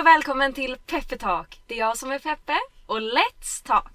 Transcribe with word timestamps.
och 0.00 0.06
välkommen 0.06 0.52
till 0.52 0.76
Peppe 0.86 1.18
Talk. 1.18 1.60
Det 1.66 1.74
är 1.74 1.78
jag 1.78 1.98
som 1.98 2.10
är 2.10 2.18
Peppe 2.18 2.56
och 2.86 3.00
Let's 3.00 3.66
Talk! 3.66 3.92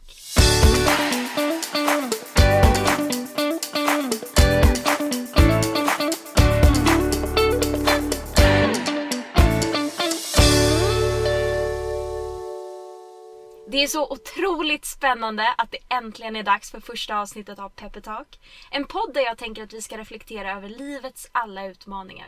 Det 13.67 13.83
är 13.83 13.87
så 13.87 14.11
otroligt 14.11 14.85
spännande 14.85 15.53
att 15.57 15.71
det 15.71 15.77
äntligen 15.89 16.35
är 16.35 16.43
dags 16.43 16.71
för 16.71 16.79
första 16.79 17.19
avsnittet 17.19 17.59
av 17.59 17.69
Peppe 17.69 18.01
Talk. 18.01 18.39
En 18.71 18.85
podd 18.85 19.13
där 19.13 19.21
jag 19.21 19.37
tänker 19.37 19.63
att 19.63 19.73
vi 19.73 19.81
ska 19.81 19.97
reflektera 19.97 20.51
över 20.51 20.69
livets 20.69 21.29
alla 21.31 21.65
utmaningar. 21.65 22.27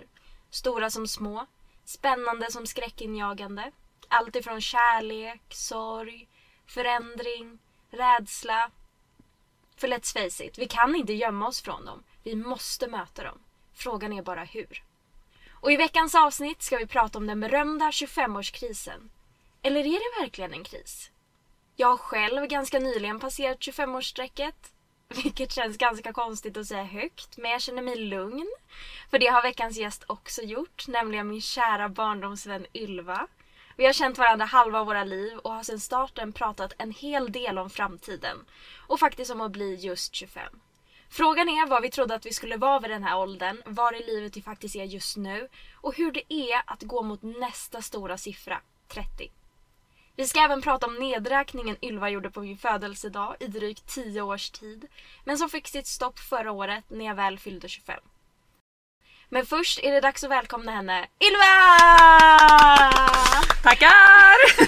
Stora 0.49 0.89
som 0.89 1.07
små, 1.07 1.45
spännande 1.87 2.51
som 2.51 2.67
skräckinjagande. 2.67 3.71
Allt 4.07 4.35
ifrån 4.35 4.61
kärlek, 4.61 5.41
sorg, 5.49 6.27
förändring, 6.65 7.59
rädsla. 7.89 8.71
För 9.75 9.87
let's 9.87 10.13
face 10.13 10.43
it, 10.43 10.57
vi 10.57 10.67
kan 10.67 10.95
inte 10.95 11.13
gömma 11.13 11.47
oss 11.47 11.61
från 11.61 11.85
dem. 11.85 12.03
Vi 12.23 12.35
måste 12.35 12.87
möta 12.87 13.23
dem. 13.23 13.39
Frågan 13.73 14.13
är 14.13 14.21
bara 14.21 14.43
hur. 14.43 14.83
Och 15.61 15.71
i 15.71 15.77
veckans 15.77 16.15
avsnitt 16.15 16.61
ska 16.61 16.77
vi 16.77 16.87
prata 16.87 17.17
om 17.17 17.27
den 17.27 17.39
berömda 17.39 17.89
25-årskrisen. 17.89 19.09
Eller 19.61 19.79
är 19.79 20.17
det 20.17 20.21
verkligen 20.21 20.53
en 20.53 20.63
kris? 20.63 21.11
Jag 21.75 21.87
har 21.87 21.97
själv 21.97 22.47
ganska 22.47 22.79
nyligen 22.79 23.19
passerat 23.19 23.59
25-årsstrecket. 23.59 24.71
Vilket 25.09 25.51
känns 25.51 25.77
ganska 25.77 26.13
konstigt 26.13 26.57
att 26.57 26.67
säga 26.67 26.83
högt, 26.83 27.37
men 27.37 27.51
jag 27.51 27.61
känner 27.61 27.81
mig 27.81 27.95
lugn. 27.95 28.47
För 29.09 29.19
det 29.19 29.27
har 29.27 29.41
veckans 29.41 29.77
gäst 29.77 30.03
också 30.07 30.41
gjort, 30.41 30.87
nämligen 30.87 31.27
min 31.27 31.41
kära 31.41 31.89
barndomsvän 31.89 32.65
Ylva. 32.73 33.27
Vi 33.75 33.85
har 33.85 33.93
känt 33.93 34.17
varandra 34.17 34.45
halva 34.45 34.83
våra 34.83 35.03
liv 35.03 35.37
och 35.37 35.53
har 35.53 35.63
sedan 35.63 35.79
starten 35.79 36.33
pratat 36.33 36.73
en 36.77 36.91
hel 36.91 37.31
del 37.31 37.57
om 37.57 37.69
framtiden. 37.69 38.37
Och 38.87 38.99
faktiskt 38.99 39.31
om 39.31 39.41
att 39.41 39.51
bli 39.51 39.75
just 39.75 40.15
25. 40.15 40.59
Frågan 41.09 41.49
är 41.49 41.67
vad 41.67 41.81
vi 41.81 41.91
trodde 41.91 42.15
att 42.15 42.25
vi 42.25 42.33
skulle 42.33 42.57
vara 42.57 42.79
vid 42.79 42.89
den 42.89 43.03
här 43.03 43.17
åldern, 43.17 43.61
var 43.65 43.93
i 43.93 44.05
livet 44.05 44.37
vi 44.37 44.41
faktiskt 44.41 44.75
är 44.75 44.83
just 44.83 45.17
nu 45.17 45.47
och 45.75 45.95
hur 45.95 46.11
det 46.11 46.33
är 46.33 46.61
att 46.65 46.83
gå 46.83 47.03
mot 47.03 47.21
nästa 47.21 47.81
stora 47.81 48.17
siffra, 48.17 48.61
30. 48.87 49.31
Vi 50.19 50.27
ska 50.27 50.39
även 50.39 50.61
prata 50.61 50.87
om 50.87 50.95
nedräkningen 50.95 51.75
Ylva 51.81 52.09
gjorde 52.09 52.29
på 52.29 52.41
min 52.41 52.57
födelsedag 52.57 53.35
i 53.39 53.47
drygt 53.47 53.87
10 53.87 54.21
års 54.21 54.49
tid, 54.49 54.87
men 55.23 55.37
som 55.37 55.49
fick 55.49 55.67
sitt 55.67 55.87
stopp 55.87 56.19
förra 56.19 56.51
året 56.51 56.83
när 56.87 57.05
jag 57.05 57.15
väl 57.15 57.39
fyllde 57.39 57.69
25. 57.69 57.99
Men 59.29 59.45
först 59.45 59.79
är 59.79 59.91
det 59.91 60.01
dags 60.01 60.23
att 60.23 60.31
välkomna 60.31 60.71
henne, 60.71 61.07
Ylva! 61.27 61.47
Tackar! 63.63 64.67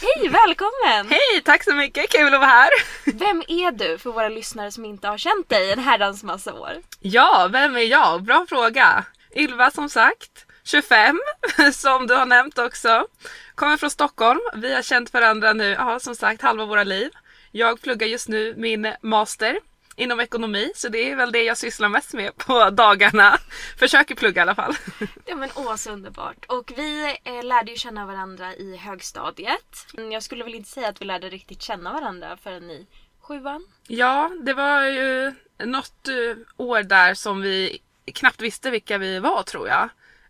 Hej, 0.00 0.28
välkommen! 0.28 1.08
Hej, 1.10 1.42
tack 1.44 1.64
så 1.64 1.74
mycket, 1.74 2.10
kul 2.10 2.34
att 2.34 2.40
vara 2.40 2.50
här. 2.50 2.70
Vem 3.04 3.42
är 3.48 3.70
du 3.70 3.98
för 3.98 4.10
våra 4.10 4.28
lyssnare 4.28 4.72
som 4.72 4.84
inte 4.84 5.08
har 5.08 5.18
känt 5.18 5.48
dig 5.48 5.72
en 5.72 5.78
herrans 5.78 6.22
massa 6.22 6.54
år? 6.54 6.72
Ja, 7.00 7.48
vem 7.52 7.76
är 7.76 7.80
jag? 7.80 8.22
Bra 8.22 8.46
fråga. 8.48 9.04
Ylva 9.36 9.70
som 9.70 9.88
sagt, 9.88 10.46
25 10.64 11.20
som 11.72 12.06
du 12.06 12.14
har 12.14 12.26
nämnt 12.26 12.58
också. 12.58 13.06
Kommer 13.54 13.76
från 13.76 13.90
Stockholm. 13.90 14.40
Vi 14.54 14.74
har 14.74 14.82
känt 14.82 15.12
varandra 15.12 15.52
nu, 15.52 15.64
ja 15.68 16.00
som 16.00 16.14
sagt, 16.14 16.42
halva 16.42 16.64
våra 16.66 16.84
liv. 16.84 17.10
Jag 17.50 17.80
pluggar 17.82 18.06
just 18.06 18.28
nu 18.28 18.54
min 18.56 18.92
master 19.00 19.58
inom 19.96 20.20
ekonomi 20.20 20.72
så 20.74 20.88
det 20.88 21.10
är 21.10 21.16
väl 21.16 21.32
det 21.32 21.42
jag 21.42 21.58
sysslar 21.58 21.88
mest 21.88 22.12
med 22.12 22.36
på 22.36 22.70
dagarna. 22.70 23.38
Försöker 23.78 24.14
plugga 24.14 24.40
i 24.40 24.42
alla 24.42 24.54
fall. 24.54 24.74
Ja 25.26 25.36
men 25.36 25.50
åh 25.54 25.76
så 25.76 25.90
underbart. 25.90 26.44
Och 26.48 26.72
vi 26.76 27.16
eh, 27.24 27.42
lärde 27.44 27.70
ju 27.70 27.76
känna 27.76 28.06
varandra 28.06 28.54
i 28.54 28.76
högstadiet. 28.76 29.86
Mm, 29.96 30.12
Jag 30.12 30.22
skulle 30.22 30.44
väl 30.44 30.54
inte 30.54 30.70
säga 30.70 30.88
att 30.88 31.00
vi 31.00 31.04
lärde 31.04 31.28
riktigt 31.28 31.62
känna 31.62 31.92
varandra 31.92 32.36
förrän 32.42 32.70
i 32.70 32.86
sjuan. 33.20 33.66
Ja, 33.88 34.30
det 34.42 34.54
var 34.54 34.82
ju 34.84 35.32
något 35.58 36.08
eh, 36.08 36.36
år 36.56 36.82
där 36.82 37.14
som 37.14 37.40
vi 37.40 37.78
knappt 38.14 38.40
visste 38.40 38.70
vilka 38.70 38.98
vi 38.98 39.18
var 39.18 39.42
tror 39.42 39.68
jag. 39.68 39.88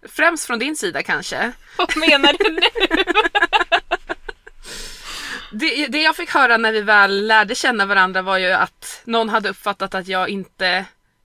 Främst 0.08 0.46
från 0.46 0.58
din 0.58 0.76
sida 0.76 1.02
kanske. 1.02 1.52
Vad 1.76 1.96
menar 1.96 2.34
du 2.38 2.52
nu? 2.52 2.60
Det, 5.56 5.86
det 5.86 6.02
jag 6.02 6.16
fick 6.16 6.30
höra 6.30 6.56
när 6.56 6.72
vi 6.72 6.80
väl 6.80 7.26
lärde 7.26 7.54
känna 7.54 7.86
varandra 7.86 8.22
var 8.22 8.38
ju 8.38 8.52
att 8.52 9.02
någon 9.04 9.28
hade 9.28 9.48
uppfattat 9.48 9.94
att 9.94 10.08
jag 10.08 10.28
inte 10.28 10.84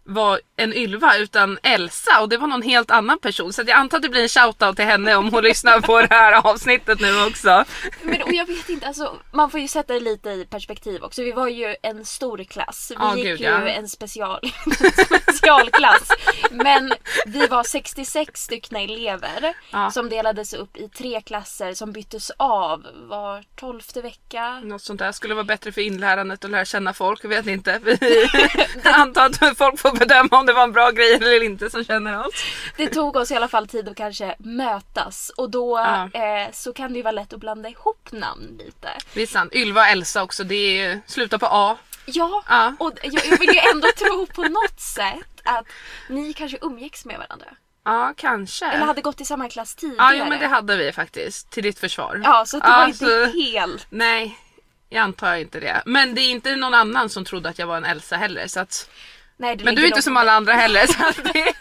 var 0.10 0.40
en 0.56 0.74
Ylva 0.74 1.18
utan 1.18 1.58
Elsa 1.64 2.22
och 2.22 2.30
det 2.30 2.38
var 2.38 2.48
någon 2.48 2.62
helt 2.62 2.92
annan 2.92 3.20
person. 3.20 3.54
Så 3.54 3.62
jag 3.62 3.72
antar 3.72 3.98
att 3.98 4.04
det 4.04 4.10
blir 4.10 4.22
en 4.22 4.30
shoutout 4.30 4.76
till 4.76 4.86
henne 4.86 5.16
om 5.16 5.34
hon 5.34 5.44
lyssnar 5.50 5.80
på 5.82 6.02
det 6.02 6.08
här 6.10 6.48
avsnittet 6.48 7.00
nu 7.00 7.24
också. 7.26 7.66
Men 8.02 8.22
och 8.22 8.34
jag 8.34 8.46
vet 8.46 8.70
inte, 8.70 8.88
alltså, 8.88 9.16
man 9.32 9.50
får 9.52 9.60
ju 9.60 9.68
sätta 9.68 9.94
det 9.94 10.00
lite 10.00 10.30
i 10.30 10.46
perspektiv 10.46 11.04
också. 11.04 11.22
Vi 11.22 11.32
var 11.32 11.48
ju 11.48 11.76
en 11.82 12.06
stor 12.06 12.44
klass. 12.44 12.88
Vi 12.92 12.96
Ja, 13.00 13.16
gick 13.16 13.26
gud, 13.26 13.40
ju 13.40 13.46
ja. 13.46 13.68
en 13.68 13.90
special, 13.90 14.40
specialklass. 15.38 16.08
Men 16.52 16.94
vi 17.26 17.48
var 17.48 17.64
66 17.64 18.42
stycken 18.42 18.78
elever 18.78 19.54
Ja. 19.72 19.92
som 19.92 20.10
delades 20.10 20.54
upp 20.54 20.78
i 20.78 20.90
tre 20.90 21.22
klasser 21.22 21.74
som 21.74 21.92
byttes 21.92 22.32
av 22.38 22.86
var 23.10 23.44
tolfte 23.56 24.02
vecka. 24.02 24.60
Något 24.64 24.82
sånt 24.82 25.00
där 25.00 25.12
skulle 25.12 25.34
vara 25.34 25.44
bättre 25.44 25.72
för 25.72 25.82
inlärandet 25.82 26.44
och 26.44 26.50
lära 26.50 26.66
känna 26.66 26.94
folk. 26.94 27.24
Jag 27.24 27.30
vet 27.30 27.48
inte. 27.48 27.80
Vi 27.84 28.28
antar 28.84 29.26
att 29.26 29.58
folk 29.58 29.80
får 29.80 29.92
bedöma 30.00 30.40
om 30.40 30.46
det 30.46 30.54
var 30.54 30.64
en 30.64 30.72
bra 30.72 30.92
grej 30.92 31.14
eller 31.14 31.44
inte 31.44 31.70
som 31.70 31.84
känner 31.84 32.20
oss. 32.28 32.44
Det 32.78 32.88
tog 32.88 33.16
oss 33.16 33.32
i 33.32 33.36
alla 33.36 33.48
fall 33.48 33.68
tid 33.68 33.90
att 33.90 33.96
kanske 33.98 34.36
mötas 34.40 35.32
och 35.38 35.50
då 35.50 35.78
Ja. 35.78 36.10
eh, 36.22 36.52
så 36.54 36.74
kan 36.74 36.92
det 36.94 36.98
ju 36.98 37.04
vara 37.04 37.12
lätt 37.12 37.34
att 37.34 37.40
blanda 37.40 37.70
ihop 37.70 38.08
namn 38.12 38.60
lite. 38.66 38.90
Det 39.14 39.22
är 39.22 39.28
sant. 39.28 39.54
Ylva 39.56 39.82
och 39.82 39.88
Elsa 39.88 40.24
också. 40.24 40.44
Det 40.44 40.80
är 40.82 41.02
slutar 41.08 41.38
på 41.38 41.48
A. 41.52 41.78
Ja, 42.06 42.44
Ja. 42.50 42.76
och 42.80 42.92
jag, 43.04 43.26
jag 43.26 43.38
vill 43.40 43.50
ju 43.54 43.60
ändå 43.74 43.88
tro 43.98 44.26
på 44.26 44.44
något 44.44 44.80
sätt 44.80 45.42
att 45.44 45.66
ni 46.10 46.34
kanske 46.34 46.58
umgicks 46.62 47.06
med 47.06 47.18
varandra. 47.18 47.48
Ja, 47.86 48.14
kanske. 48.18 48.66
Eller 48.66 48.86
hade 48.86 49.02
gått 49.02 49.22
i 49.22 49.26
samma 49.26 49.50
klass 49.50 49.76
tidigare. 49.76 49.98
Ja, 49.98 50.14
jo, 50.14 50.26
men 50.30 50.40
det 50.40 50.48
hade 50.48 50.76
vi 50.78 50.92
faktiskt. 50.92 51.52
Till 51.52 51.64
ditt 51.64 51.80
försvar. 51.80 52.22
Ja, 52.24 52.46
så 52.46 52.60
det 52.60 52.68
Ja, 52.68 52.78
var 52.78 52.86
inte 52.86 52.98
så- 53.06 53.26
helt... 53.26 53.88
Nej, 53.90 54.38
jag 54.90 55.02
antar 55.02 55.36
inte 55.36 55.60
det. 55.60 55.82
Men 55.86 56.16
det 56.16 56.22
är 56.22 56.30
inte 56.32 56.56
någon 56.56 56.74
annan 56.74 57.10
som 57.10 57.26
trodde 57.26 57.50
att 57.50 57.60
jag 57.60 57.68
var 57.68 57.78
en 57.78 57.86
Elsa 57.86 58.16
heller. 58.18 58.48
Så 58.48 58.60
att, 58.60 58.90
Nej, 59.40 59.58
men 59.64 59.76
du 59.76 59.84
är 59.84 59.88
inte 59.88 60.02
som 60.02 60.18
alla 60.18 60.32
andra 60.32 60.54
heller. 60.54 60.88
Så 60.88 61.22
det. 61.22 61.54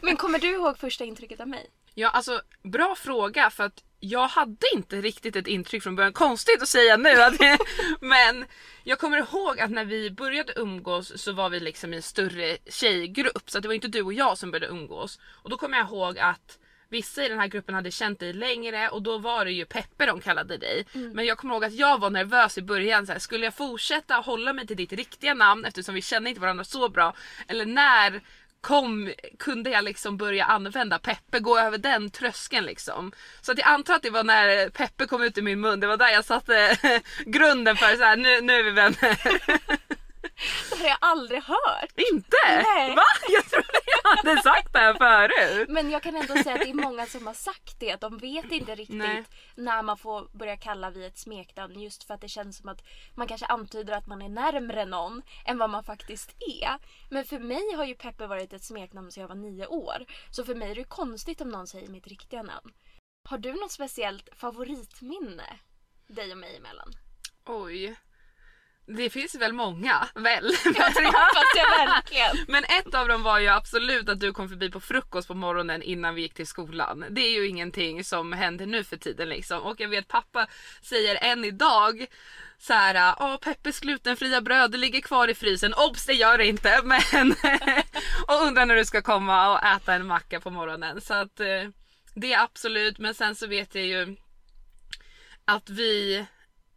Men 0.02 0.16
kommer 0.16 0.38
du 0.38 0.48
ihåg 0.48 0.78
första 0.78 1.04
intrycket 1.04 1.40
av 1.40 1.48
mig? 1.48 1.70
ja, 1.94 2.08
alltså 2.08 2.42
bra 2.62 2.94
fråga 2.94 3.50
för 3.50 3.64
att 3.64 3.82
jag 4.00 4.28
hade 4.28 4.66
inte 4.74 5.00
riktigt 5.00 5.36
ett 5.36 5.46
intryck 5.46 5.82
från 5.82 5.96
början. 5.96 6.12
Konstigt 6.12 6.62
att 6.62 6.68
säga 6.68 6.96
nu. 6.96 7.22
Att, 7.22 7.34
men 8.00 8.44
jag 8.84 8.98
kommer 8.98 9.18
ihåg 9.18 9.60
att 9.60 9.70
när 9.70 9.84
vi 9.84 10.10
började 10.10 10.52
umgås 10.56 11.22
så 11.22 11.32
var 11.32 11.50
vi 11.50 11.60
liksom 11.60 11.92
i 11.92 11.96
en 11.96 12.02
större 12.02 12.56
tjejgrupp. 12.66 13.50
Så 13.50 13.60
det 13.60 13.68
var 13.68 13.74
inte 13.74 13.88
du 13.88 14.02
och 14.02 14.12
jag 14.12 14.38
som 14.38 14.50
började 14.50 14.72
umgås. 14.72 15.18
Och 15.42 15.50
då 15.50 15.56
kommer 15.56 15.78
jag 15.78 15.86
ihåg 15.86 16.18
att 16.18 16.58
Vissa 16.92 17.24
i 17.24 17.28
den 17.28 17.38
här 17.38 17.46
gruppen 17.46 17.74
hade 17.74 17.90
känt 17.90 18.20
dig 18.20 18.32
längre 18.32 18.88
och 18.88 19.02
då 19.02 19.18
var 19.18 19.44
det 19.44 19.52
ju 19.52 19.64
Peppe 19.64 20.06
de 20.06 20.20
kallade 20.20 20.56
dig. 20.56 20.86
Men 21.14 21.24
jag 21.24 21.38
kommer 21.38 21.54
ihåg 21.54 21.64
att 21.64 21.72
jag 21.72 22.00
var 22.00 22.10
nervös 22.10 22.58
i 22.58 22.62
början. 22.62 23.06
Så 23.06 23.12
här, 23.12 23.18
skulle 23.18 23.44
jag 23.44 23.54
fortsätta 23.54 24.14
hålla 24.14 24.52
mig 24.52 24.66
till 24.66 24.76
ditt 24.76 24.92
riktiga 24.92 25.34
namn 25.34 25.64
eftersom 25.64 25.94
vi 25.94 26.02
känner 26.02 26.28
inte 26.28 26.40
varandra 26.40 26.64
så 26.64 26.88
bra? 26.88 27.14
Eller 27.48 27.66
när 27.66 28.20
kom, 28.60 29.12
kunde 29.38 29.70
jag 29.70 29.84
liksom 29.84 30.16
börja 30.16 30.44
använda 30.44 30.98
Peppe, 30.98 31.40
gå 31.40 31.58
över 31.58 31.78
den 31.78 32.10
tröskeln 32.10 32.66
liksom. 32.66 33.12
Så 33.40 33.52
att 33.52 33.58
jag 33.58 33.68
antar 33.68 33.94
att 33.94 34.02
det 34.02 34.10
var 34.10 34.24
när 34.24 34.68
Peppe 34.68 35.06
kom 35.06 35.22
ut 35.22 35.38
i 35.38 35.42
min 35.42 35.60
mun, 35.60 35.80
det 35.80 35.86
var 35.86 35.96
där 35.96 36.08
jag 36.08 36.24
satte 36.24 36.76
grunden 37.26 37.76
för 37.76 37.96
så 37.96 38.02
här, 38.02 38.16
nu, 38.16 38.40
nu 38.40 38.52
är 38.52 38.62
vi 38.62 38.70
vänner. 38.70 39.18
Det 40.70 40.76
har 40.76 40.88
jag 40.88 40.98
aldrig 41.00 41.42
hört. 41.42 41.92
Inte? 42.12 42.36
Nej. 42.44 42.94
Va? 42.94 43.02
Jag 43.28 43.44
trodde 43.44 43.80
jag 43.86 44.16
hade 44.16 44.42
sagt 44.42 44.72
det 44.72 44.78
här 44.78 44.94
förut. 44.94 45.68
Men 45.68 45.90
jag 45.90 46.02
kan 46.02 46.16
ändå 46.16 46.34
säga 46.34 46.54
att 46.54 46.60
det 46.60 46.70
är 46.70 46.74
många 46.74 47.06
som 47.06 47.26
har 47.26 47.34
sagt 47.34 47.80
det. 47.80 47.92
Att 47.92 48.00
de 48.00 48.18
vet 48.18 48.52
inte 48.52 48.74
riktigt 48.74 48.96
Nej. 48.96 49.24
när 49.54 49.82
man 49.82 49.98
får 49.98 50.28
börja 50.32 50.56
kalla 50.56 50.90
vid 50.90 51.04
ett 51.04 51.18
smeknamn. 51.18 51.80
Just 51.80 52.04
för 52.04 52.14
att 52.14 52.20
det 52.20 52.28
känns 52.28 52.56
som 52.56 52.68
att 52.68 52.84
man 53.14 53.26
kanske 53.26 53.46
antyder 53.46 53.94
att 53.94 54.06
man 54.06 54.22
är 54.22 54.28
närmre 54.28 54.84
någon 54.84 55.22
än 55.46 55.58
vad 55.58 55.70
man 55.70 55.84
faktiskt 55.84 56.30
är. 56.62 56.78
Men 57.10 57.24
för 57.24 57.38
mig 57.38 57.74
har 57.76 57.84
ju 57.84 57.94
Peppe 57.94 58.26
varit 58.26 58.52
ett 58.52 58.64
smeknamn 58.64 59.12
sedan 59.12 59.20
jag 59.20 59.28
var 59.28 59.34
nio 59.34 59.66
år. 59.66 60.06
Så 60.30 60.44
för 60.44 60.54
mig 60.54 60.70
är 60.70 60.74
det 60.74 60.84
konstigt 60.84 61.40
om 61.40 61.48
någon 61.48 61.66
säger 61.66 61.88
mitt 61.88 62.06
riktiga 62.06 62.42
namn. 62.42 62.72
Har 63.28 63.38
du 63.38 63.52
något 63.52 63.72
speciellt 63.72 64.28
favoritminne 64.36 65.58
dig 66.06 66.32
och 66.32 66.38
mig 66.38 66.56
emellan? 66.56 66.92
Oj. 67.44 67.96
Det 68.86 69.10
finns 69.10 69.34
väl 69.34 69.52
många, 69.52 70.08
väl? 70.14 70.52
Ja, 70.64 70.90
det 70.94 71.04
hoppas 71.04 71.52
jag 71.56 71.86
verkligen. 71.86 72.36
Men 72.48 72.64
ett 72.64 72.94
av 72.94 73.08
dem 73.08 73.22
var 73.22 73.38
ju 73.38 73.48
absolut 73.48 74.08
att 74.08 74.20
du 74.20 74.32
kom 74.32 74.48
förbi 74.48 74.70
på 74.70 74.80
frukost 74.80 75.28
på 75.28 75.34
morgonen 75.34 75.82
innan 75.82 76.14
vi 76.14 76.22
gick 76.22 76.34
till 76.34 76.46
skolan. 76.46 77.04
Det 77.10 77.20
är 77.20 77.30
ju 77.30 77.48
ingenting 77.48 78.04
som 78.04 78.32
händer 78.32 78.66
nu 78.66 78.84
för 78.84 78.96
tiden 78.96 79.28
liksom. 79.28 79.62
Och 79.62 79.80
jag 79.80 79.88
vet 79.88 80.08
pappa 80.08 80.46
säger 80.82 81.18
än 81.22 81.44
idag 81.44 82.06
så 82.58 82.72
här, 82.72 83.14
åh 83.20 83.36
Peppes 83.36 83.80
glutenfria 83.80 84.40
bröd 84.40 84.70
det 84.70 84.78
ligger 84.78 85.00
kvar 85.00 85.28
i 85.28 85.34
frysen. 85.34 85.74
Obs 85.74 86.06
det 86.06 86.12
gör 86.12 86.38
det 86.38 86.46
inte 86.46 86.80
men 86.84 87.34
och 88.28 88.46
undrar 88.46 88.66
när 88.66 88.76
du 88.76 88.84
ska 88.84 89.02
komma 89.02 89.52
och 89.52 89.64
äta 89.64 89.94
en 89.94 90.06
macka 90.06 90.40
på 90.40 90.50
morgonen. 90.50 91.00
Så 91.00 91.14
att 91.14 91.40
eh, 91.40 91.68
Det 92.14 92.32
är 92.32 92.42
absolut, 92.42 92.98
men 92.98 93.14
sen 93.14 93.34
så 93.34 93.46
vet 93.46 93.74
jag 93.74 93.84
ju 93.84 94.16
att 95.44 95.70
vi 95.70 96.26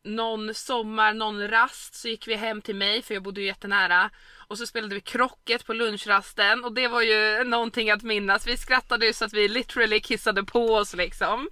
någon 0.06 0.54
sommar, 0.54 1.14
någon 1.14 1.48
rast 1.48 1.96
så 1.96 2.08
gick 2.08 2.28
vi 2.28 2.36
hem 2.36 2.62
till 2.62 2.76
mig 2.76 3.02
för 3.02 3.14
jag 3.14 3.24
bodde 3.24 3.42
ju 3.42 3.48
jättenära 3.48 4.10
och 4.48 4.58
så 4.58 4.68
spelade 4.68 4.96
vi 4.96 5.02
krocket 5.02 5.66
på 5.66 5.74
lunchrasten 5.74 6.64
och 6.64 6.74
det 6.74 6.88
var 6.88 7.02
ju 7.02 7.44
någonting 7.44 7.90
att 7.92 8.04
minnas. 8.04 8.48
Vi 8.48 8.58
skrattade 8.58 9.06
ju 9.06 9.14
så 9.14 9.26
att 9.26 9.34
vi 9.34 9.48
literally 9.48 10.00
kissade 10.00 10.44
på 10.44 10.74
oss 10.76 10.94
liksom. 10.96 11.50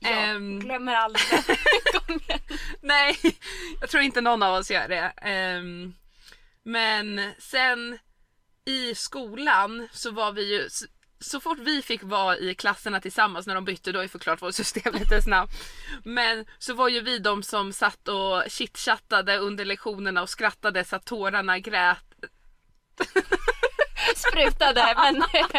Jag 0.00 0.12
Ehm, 0.28 0.60
glömmer 0.60 0.94
aldrig 0.94 1.24
gången. 1.92 2.40
Nej, 2.80 3.16
jag 3.80 3.90
tror 3.90 4.02
inte 4.02 4.20
någon 4.20 4.42
av 4.42 4.54
oss 4.54 4.70
gör 4.70 4.88
det. 4.88 5.12
Ehm, 5.16 5.94
men 6.62 7.32
sen 7.38 7.98
i 8.66 8.94
skolan 8.94 9.88
så 9.92 10.10
var 10.10 10.32
vi 10.32 10.52
ju 10.54 10.68
så, 11.20 11.40
fort 11.40 11.58
vi 11.58 11.82
fick 11.82 12.02
vara 12.02 12.36
i 12.36 12.54
klasserna 12.54 13.00
tillsammans 13.00 13.46
när 13.46 13.54
de 13.54 13.64
bytte, 13.64 13.92
då 13.92 13.98
har 13.98 14.04
jag 14.04 14.10
förklarat 14.10 14.42
vårt 14.42 14.54
system 14.54 14.94
lite 14.94 15.22
snabbt. 15.22 15.52
Men 16.04 16.44
så 16.58 16.74
var 16.74 16.88
ju 16.88 17.00
vi 17.00 17.18
de 17.18 17.42
som 17.42 17.72
satt 17.72 18.08
och 18.08 18.42
chitchattade 18.48 19.38
under 19.38 19.64
lektionerna 19.64 20.22
och 20.22 20.30
skrattade 20.30 20.84
så 20.84 20.96
att 20.96 21.04
tårarna 21.04 21.58
grät. 21.58 21.98
Sprutade 24.16 24.94
men 24.96 25.22
absolut, 25.22 25.52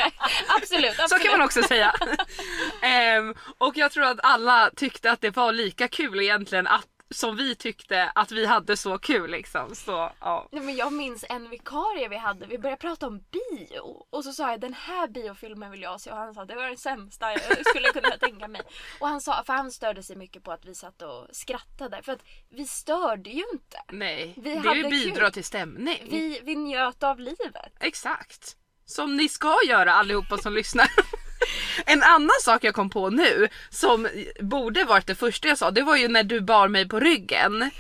absolut. 0.96 1.10
Så 1.10 1.20
kan 1.20 1.32
man 1.32 1.42
också 1.42 1.64
säga. 1.64 1.96
Ehm, 2.82 3.36
och 3.58 3.78
jag 3.78 3.92
tror 3.92 4.04
att 4.04 4.20
alla 4.24 4.70
tyckte 4.76 5.12
att 5.12 5.22
det 5.22 5.36
var 5.36 5.52
lika 5.52 5.88
kul 5.88 6.20
egentligen 6.20 6.68
att, 6.68 6.88
som 7.10 7.36
vi 7.36 7.56
tyckte 7.56 8.12
att 8.16 8.32
vi 8.32 8.46
hade 8.46 8.78
så 8.78 8.98
kul 8.98 9.32
liksom. 9.32 9.76
Så, 9.76 10.12
ja. 10.20 10.50
Nej, 10.52 10.62
men 10.64 10.76
jag 10.76 10.94
minns 10.94 11.26
en 11.30 11.50
vikarie 11.50 12.08
vi 12.08 12.18
hade, 12.18 12.46
vi 12.46 12.58
började 12.58 12.82
prata 12.82 13.08
om 13.08 13.18
bio 13.20 14.06
och 14.10 14.24
så 14.24 14.32
sa 14.34 14.52
jag 14.52 14.60
den 14.62 14.74
här 14.74 15.08
biofilmen 15.08 15.72
vill 15.72 15.82
jag 15.82 16.02
se 16.02 16.12
och 16.12 16.18
han 16.18 16.34
sa 16.34 16.46
det 16.46 16.56
var 16.56 16.64
den 16.64 16.78
sämsta 16.78 17.32
jag 17.32 17.68
skulle 17.68 17.88
kunna 17.94 18.18
tänka 18.20 18.48
mig. 18.48 18.62
Och 19.00 19.08
han 19.08 19.22
sa, 19.22 19.44
för 19.44 19.54
han 19.54 19.72
störde 19.72 20.04
sig 20.04 20.16
mycket 20.16 20.44
på 20.44 20.52
att 20.52 20.66
vi 20.66 20.76
satt 20.76 21.02
och 21.02 21.28
skrattade 21.32 22.02
för 22.04 22.12
att 22.12 22.24
vi 22.50 22.66
störde 22.66 23.30
ju 23.30 23.44
inte. 23.54 23.78
Nej, 23.92 24.34
Vi 24.38 24.54
det 24.54 24.60
hade 24.60 24.80
ju 24.80 24.90
bidra 24.90 25.26
kul. 25.26 25.34
till 25.34 25.44
stämning. 25.46 26.08
Vi, 26.10 26.42
vi 26.44 26.56
njöt 26.56 27.04
av 27.04 27.20
livet. 27.20 27.74
Exakt. 27.80 28.58
Som 28.86 29.16
ni 29.18 29.30
ska 29.30 29.58
göra 29.68 29.94
allihopa 29.94 30.38
som 30.38 30.54
lyssnar. 30.54 30.88
En 31.86 32.04
annan 32.04 32.40
sak 32.42 32.64
jag 32.64 32.76
kom 32.76 32.90
på 32.90 33.10
nu 33.10 33.48
som 33.70 34.08
borde 34.40 34.84
varit 34.84 35.08
det 35.08 35.16
första 35.16 35.48
jag 35.48 35.58
sa 35.58 35.72
det 35.72 35.82
var 35.82 35.96
ju 35.96 36.08
när 36.08 36.24
du 36.24 36.42
bar 36.42 36.68
mig 36.68 36.88
på 36.88 37.00
ryggen. 37.00 37.72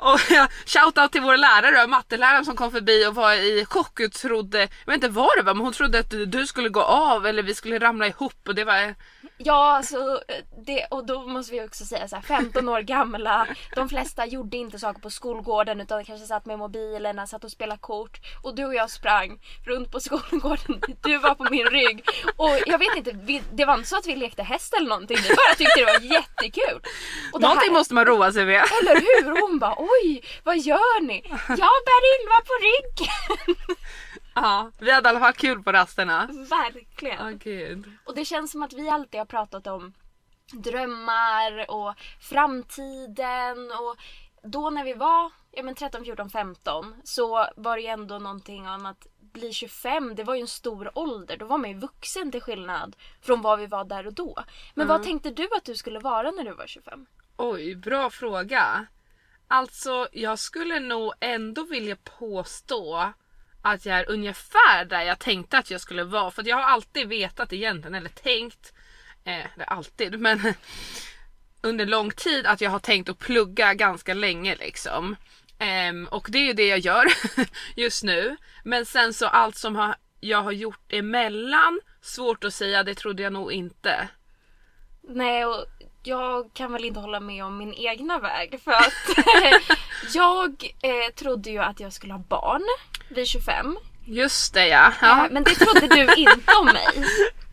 Och 0.00 0.20
ja, 0.30 0.48
shoutout 0.66 1.12
till 1.12 1.20
vår 1.20 1.36
lärare, 1.36 1.86
matteläraren 1.86 2.44
som 2.44 2.56
kom 2.56 2.72
förbi 2.72 3.06
och 3.06 3.14
var 3.14 3.32
i 3.32 3.64
chock 3.64 4.00
och 4.00 4.12
trodde, 4.12 4.58
jag 4.58 4.68
vet 4.86 4.94
inte 4.94 5.08
vad 5.08 5.28
det 5.36 5.42
var 5.42 5.54
men 5.54 5.64
hon 5.64 5.72
trodde 5.72 5.98
att 5.98 6.14
du 6.26 6.46
skulle 6.46 6.68
gå 6.68 6.82
av 6.82 7.26
eller 7.26 7.42
vi 7.42 7.54
skulle 7.54 7.78
ramla 7.78 8.06
ihop 8.06 8.48
och 8.48 8.54
det 8.54 8.64
var 8.64 8.94
Ja, 9.44 9.76
alltså, 9.76 10.20
det, 10.66 10.86
och 10.90 11.06
då 11.06 11.26
måste 11.26 11.52
vi 11.52 11.60
också 11.66 11.84
säga 11.84 12.08
så 12.08 12.16
här, 12.16 12.22
15 12.22 12.68
år 12.68 12.80
gamla. 12.80 13.46
De 13.74 13.88
flesta 13.88 14.26
gjorde 14.26 14.56
inte 14.56 14.78
saker 14.78 15.00
på 15.00 15.10
skolgården 15.10 15.80
utan 15.80 16.04
kanske 16.04 16.26
satt 16.26 16.46
med 16.46 16.58
mobilerna, 16.58 17.26
satt 17.26 17.44
och 17.44 17.50
spelade 17.50 17.80
kort. 17.80 18.20
Och 18.42 18.54
du 18.54 18.64
och 18.64 18.74
jag 18.74 18.90
sprang 18.90 19.38
runt 19.66 19.92
på 19.92 20.00
skolgården. 20.00 20.80
Du 21.02 21.18
var 21.18 21.34
på 21.34 21.46
min 21.50 21.66
rygg. 21.66 22.04
Och 22.36 22.58
jag 22.66 22.78
vet 22.78 22.96
inte, 22.96 23.12
vi, 23.22 23.42
det 23.52 23.64
var 23.64 23.74
inte 23.74 23.88
så 23.88 23.96
att 23.96 24.06
vi 24.06 24.16
lekte 24.16 24.42
häst 24.42 24.74
eller 24.74 24.88
någonting. 24.88 25.16
Vi 25.22 25.28
bara 25.28 25.54
tyckte 25.56 25.80
det 25.80 25.84
var 25.84 26.00
jättekul. 26.14 26.80
Och 27.32 27.40
Någonting 27.40 27.68
här- 27.70 27.78
måste 27.78 27.94
man 27.94 28.04
roa 28.04 28.32
sig 28.32 28.44
med. 28.46 28.62
Eller 28.80 28.94
hur? 29.00 29.40
Hon 29.40 29.58
bara 29.58 29.74
oj, 29.78 30.22
vad 30.44 30.58
gör 30.58 31.00
ni? 31.02 31.22
Jag 31.48 31.56
bär 31.88 32.02
Ylva 32.14 32.38
på 32.46 32.54
ryggen. 32.66 33.56
Ja, 34.34 34.70
vi 34.78 34.90
hade 34.90 35.08
i 35.08 35.10
alla 35.10 35.20
fall 35.20 35.32
kul 35.32 35.62
på 35.62 35.72
rasterna. 35.72 36.26
Verkligen. 36.50 37.26
Åh 37.26 37.30
gud. 37.30 37.92
Och 38.04 38.14
det 38.14 38.24
känns 38.24 38.50
som 38.50 38.62
att 38.62 38.72
vi 38.72 38.88
alltid 38.88 39.20
har 39.20 39.26
pratat 39.26 39.66
om 39.66 39.92
drömmar 40.52 41.70
och 41.70 41.94
framtiden 42.20 43.72
och 43.72 43.96
då 44.42 44.70
när 44.70 44.84
vi 44.84 44.94
var 44.94 45.32
ja, 45.50 45.62
men 45.62 45.74
13, 45.74 46.04
14, 46.04 46.30
15 46.30 46.94
så 47.04 47.46
var 47.56 47.76
det 47.76 47.82
ju 47.82 47.88
ändå 47.88 48.18
någonting 48.18 48.68
om 48.68 48.86
att 48.86 49.06
bli 49.20 49.52
25, 49.52 50.14
det 50.14 50.24
var 50.24 50.34
ju 50.34 50.40
en 50.40 50.46
stor 50.46 50.98
ålder. 50.98 51.36
Då 51.36 51.46
var 51.46 51.58
man 51.58 51.70
ju 51.70 51.78
vuxen 51.78 52.32
till 52.32 52.40
skillnad 52.40 52.96
från 53.22 53.42
vad 53.42 53.58
vi 53.58 53.66
var 53.66 53.84
där 53.84 54.06
och 54.06 54.14
då. 54.14 54.44
Men 54.74 54.86
vad 54.86 55.02
tänkte 55.02 55.30
du 55.30 55.48
att 55.56 55.64
du 55.64 55.74
skulle 55.74 55.98
vara 55.98 56.30
när 56.30 56.44
du 56.44 56.54
var 56.54 56.66
25? 56.66 57.06
Oj, 57.36 57.74
bra 57.74 58.10
fråga. 58.10 58.86
Alltså, 59.48 60.08
jag 60.12 60.38
skulle 60.38 60.80
nog 60.80 61.12
ändå 61.20 61.64
vilja 61.64 61.96
påstå 62.18 63.12
att 63.62 63.86
jag 63.86 63.98
är 63.98 64.10
ungefär 64.10 64.84
där 64.84 65.02
jag 65.02 65.18
tänkte 65.18 65.58
att 65.58 65.70
jag 65.70 65.80
skulle 65.80 66.04
vara. 66.04 66.30
För 66.30 66.42
att 66.42 66.48
jag 66.48 66.56
har 66.56 66.62
alltid 66.62 67.08
vetat 67.08 67.52
egentligen, 67.52 67.94
eller 67.94 68.08
tänkt, 68.08 68.72
eh, 69.24 69.54
eller 69.54 69.64
alltid, 69.64 70.20
men 70.20 70.54
under 71.60 71.86
lång 71.86 72.10
tid 72.10 72.46
att 72.46 72.60
jag 72.60 72.70
har 72.70 72.78
tänkt 72.78 73.08
att 73.08 73.18
plugga 73.18 73.74
ganska 73.74 74.14
länge 74.14 74.56
liksom. 74.56 75.16
Ehm, 75.58 76.06
och 76.10 76.26
det 76.30 76.38
är 76.38 76.46
ju 76.46 76.52
det 76.52 76.66
jag 76.66 76.78
gör 76.78 77.06
just 77.76 78.02
nu. 78.02 78.36
Men 78.64 78.86
sen 78.86 79.14
så 79.14 79.26
allt 79.26 79.56
som 79.56 79.76
har, 79.76 79.94
jag 80.20 80.42
har 80.42 80.52
gjort 80.52 80.92
emellan, 80.92 81.80
svårt 82.02 82.44
att 82.44 82.54
säga, 82.54 82.82
det 82.82 82.94
trodde 82.94 83.22
jag 83.22 83.32
nog 83.32 83.52
inte. 83.52 84.08
Nej, 85.02 85.46
och 85.46 85.66
jag 86.02 86.50
kan 86.54 86.72
väl 86.72 86.84
inte 86.84 87.00
hålla 87.00 87.20
med 87.20 87.44
om 87.44 87.58
min 87.58 87.74
egna 87.74 88.18
väg 88.18 88.60
för 88.64 88.70
att 88.70 89.26
jag 90.14 90.64
eh, 90.82 91.14
trodde 91.14 91.50
ju 91.50 91.58
att 91.58 91.80
jag 91.80 91.92
skulle 91.92 92.12
ha 92.12 92.20
barn 92.28 92.62
vid 93.08 93.26
25. 93.26 93.76
Just 94.04 94.54
det 94.54 94.68
ja. 94.68 94.92
ja. 95.00 95.24
Eh, 95.26 95.32
Men 95.32 95.44
det 95.44 95.54
trodde 95.54 95.86
du 95.86 96.14
inte 96.14 96.52
om 96.60 96.66
mig. 96.66 96.86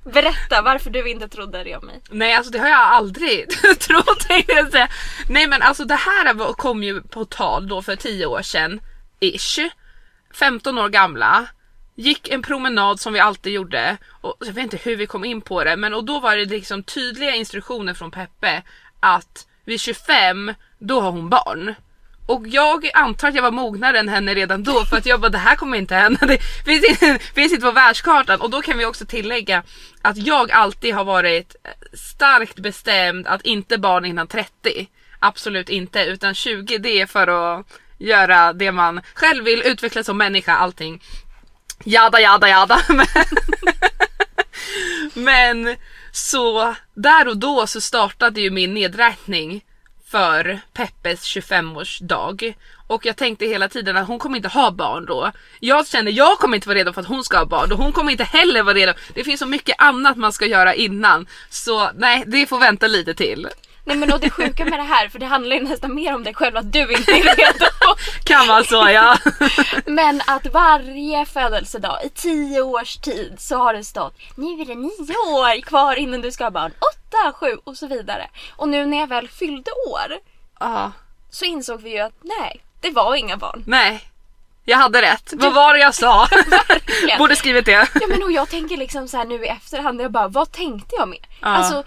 Berätta 0.03 0.61
varför 0.61 0.89
du 0.89 1.09
inte 1.09 1.27
trodde 1.27 1.63
det 1.63 1.75
om 1.75 1.85
mig. 1.85 2.01
Nej 2.09 2.33
alltså 2.33 2.51
det 2.51 2.59
har 2.59 2.69
jag 2.69 2.79
aldrig 2.79 3.49
trott 3.79 4.19
tänkte. 4.27 4.87
Nej 5.29 5.47
men 5.47 5.61
alltså 5.61 5.85
det 5.85 5.95
här 5.95 6.53
kom 6.53 6.83
ju 6.83 7.01
på 7.01 7.25
tal 7.25 7.67
då 7.67 7.81
för 7.81 7.95
10 7.95 8.25
år 8.25 8.41
sedan. 8.41 8.79
Ish. 9.19 9.59
15 10.33 10.77
år 10.77 10.89
gamla. 10.89 11.47
Gick 11.99 12.29
en 12.29 12.41
promenad 12.41 12.99
som 12.99 13.13
vi 13.13 13.19
alltid 13.19 13.53
gjorde. 13.53 13.97
Och 14.21 14.35
jag 14.39 14.53
vet 14.53 14.63
inte 14.63 14.77
hur 14.77 14.95
vi 14.95 15.07
kom 15.07 15.25
in 15.25 15.41
på 15.41 15.63
det 15.63 15.77
men 15.77 15.93
och 15.93 16.03
då 16.03 16.19
var 16.19 16.35
det 16.35 16.45
liksom 16.45 16.83
tydliga 16.83 17.35
instruktioner 17.35 17.93
från 17.93 18.11
Peppe 18.11 18.63
att 18.99 19.47
vid 19.65 19.79
25 19.79 20.53
då 20.79 21.01
har 21.01 21.11
hon 21.11 21.29
barn. 21.29 21.75
Och 22.27 22.47
jag 22.47 22.89
antar 22.93 23.27
att 23.27 23.35
jag 23.35 23.43
var 23.43 23.51
mognare 23.51 23.99
än 23.99 24.09
henne 24.09 24.33
redan 24.33 24.63
då 24.63 24.85
för 24.85 24.97
att 24.97 25.05
jag 25.05 25.21
bara 25.21 25.29
det 25.29 25.37
här 25.37 25.55
kommer 25.55 25.77
inte 25.77 25.95
hända. 25.95 26.25
Det 26.25 26.39
finns 26.65 26.89
inte, 26.89 27.19
finns 27.35 27.51
inte 27.51 27.65
på 27.65 27.71
världskartan. 27.71 28.41
Och 28.41 28.49
då 28.49 28.61
kan 28.61 28.77
vi 28.77 28.85
också 28.85 29.05
tillägga 29.05 29.63
att 30.01 30.17
jag 30.17 30.51
alltid 30.51 30.95
har 30.95 31.03
varit 31.03 31.55
starkt 31.93 32.59
bestämd 32.59 33.27
att 33.27 33.41
inte 33.41 33.77
barn 33.77 34.05
innan 34.05 34.27
30. 34.27 34.87
Absolut 35.19 35.69
inte 35.69 36.03
utan 36.03 36.33
20 36.33 36.77
det 36.77 37.01
är 37.01 37.05
för 37.05 37.27
att 37.27 37.67
göra 37.97 38.53
det 38.53 38.71
man 38.71 39.01
själv 39.13 39.43
vill, 39.43 39.61
utvecklas 39.65 40.05
som 40.05 40.17
människa, 40.17 40.53
allting. 40.53 41.01
Jada 41.83 42.19
jada 42.19 42.49
jada. 42.49 42.81
Men 45.13 45.57
Men 45.57 45.75
så 46.11 46.75
där 46.93 47.27
och 47.27 47.37
då 47.37 47.67
så 47.67 47.81
startade 47.81 48.41
ju 48.41 48.49
min 48.49 48.73
nedräkning 48.73 49.65
för 50.11 50.59
Peppes 50.73 51.23
25-årsdag. 51.23 52.53
Och 52.87 53.05
jag 53.05 53.15
tänkte 53.15 53.45
hela 53.45 53.69
tiden 53.69 53.97
att 53.97 54.07
hon 54.07 54.19
kommer 54.19 54.37
inte 54.37 54.49
ha 54.49 54.71
barn 54.71 55.05
då. 55.05 55.31
Jag 55.59 55.87
känner 55.87 56.11
jag 56.11 56.37
kommer 56.37 56.55
inte 56.55 56.67
vara 56.67 56.79
redo 56.79 56.93
för 56.93 57.01
att 57.01 57.07
hon 57.07 57.23
ska 57.23 57.37
ha 57.37 57.45
barn 57.45 57.71
och 57.71 57.77
hon 57.77 57.91
kommer 57.91 58.11
inte 58.11 58.23
heller 58.23 58.63
vara 58.63 58.75
redo. 58.75 58.93
Det 59.13 59.23
finns 59.23 59.39
så 59.39 59.45
mycket 59.45 59.75
annat 59.81 60.17
man 60.17 60.33
ska 60.33 60.45
göra 60.45 60.73
innan. 60.73 61.27
Så 61.49 61.89
nej, 61.95 62.23
det 62.27 62.45
får 62.45 62.59
vänta 62.59 62.87
lite 62.87 63.13
till. 63.13 63.47
Nej 63.87 63.97
men 63.97 64.13
och 64.13 64.19
det 64.19 64.29
sjuka 64.29 64.65
med 64.65 64.79
det 64.79 64.83
här, 64.83 65.09
för 65.09 65.19
det 65.19 65.25
handlar 65.25 65.55
ju 65.55 65.63
nästan 65.63 65.95
mer 65.95 66.15
om 66.15 66.23
dig 66.23 66.33
själv 66.33 66.57
att 66.57 66.73
du 66.73 66.93
inte 66.93 67.11
är 67.11 67.23
redo. 67.35 67.65
Kan 68.23 68.47
vara 68.47 68.63
så 68.63 68.89
ja. 68.89 69.17
Men 69.85 70.21
att 70.27 70.45
varje 70.53 71.25
födelsedag 71.25 71.99
i 72.05 72.09
tio 72.09 72.61
års 72.61 72.97
tid 72.97 73.35
så 73.37 73.57
har 73.57 73.73
det 73.73 73.83
stått 73.83 74.13
nu 74.35 74.61
är 74.61 74.65
det 74.65 74.75
nio 74.75 75.17
år 75.17 75.61
kvar 75.61 75.95
innan 75.95 76.21
du 76.21 76.31
ska 76.31 76.43
ha 76.43 76.51
barn. 76.51 76.71
Åtta, 76.71 77.33
sju 77.33 77.57
och 77.63 77.77
så 77.77 77.87
vidare. 77.87 78.29
Och 78.55 78.69
nu 78.69 78.85
när 78.85 78.97
jag 78.99 79.07
väl 79.07 79.27
fyllde 79.29 79.71
år 79.89 80.17
Ja, 80.59 80.91
så 81.29 81.45
insåg 81.45 81.81
vi 81.81 81.89
ju 81.89 81.99
att 81.99 82.13
nej, 82.39 82.61
det 82.81 82.91
var 82.91 83.15
inga 83.15 83.37
barn. 83.37 83.63
nej. 83.67 84.01
Jag 84.69 84.77
hade 84.77 85.01
rätt. 85.01 85.33
Vad 85.35 85.53
var 85.53 85.73
det 85.73 85.79
jag 85.79 85.95
sa? 85.95 86.27
Borde 87.17 87.35
skrivit 87.35 87.65
det. 87.65 87.87
Ja 88.01 88.07
men 88.07 88.23
och 88.23 88.31
jag 88.31 88.49
tänker 88.49 88.77
liksom 88.77 89.07
så 89.07 89.17
här 89.17 89.25
nu 89.25 89.45
i 89.45 89.47
efterhand, 89.47 90.01
jag 90.01 90.11
bara 90.11 90.27
vad 90.27 90.51
tänkte 90.51 90.95
jag 90.97 91.07
med? 91.07 91.27
Ja. 91.41 91.47
Alltså, 91.47 91.83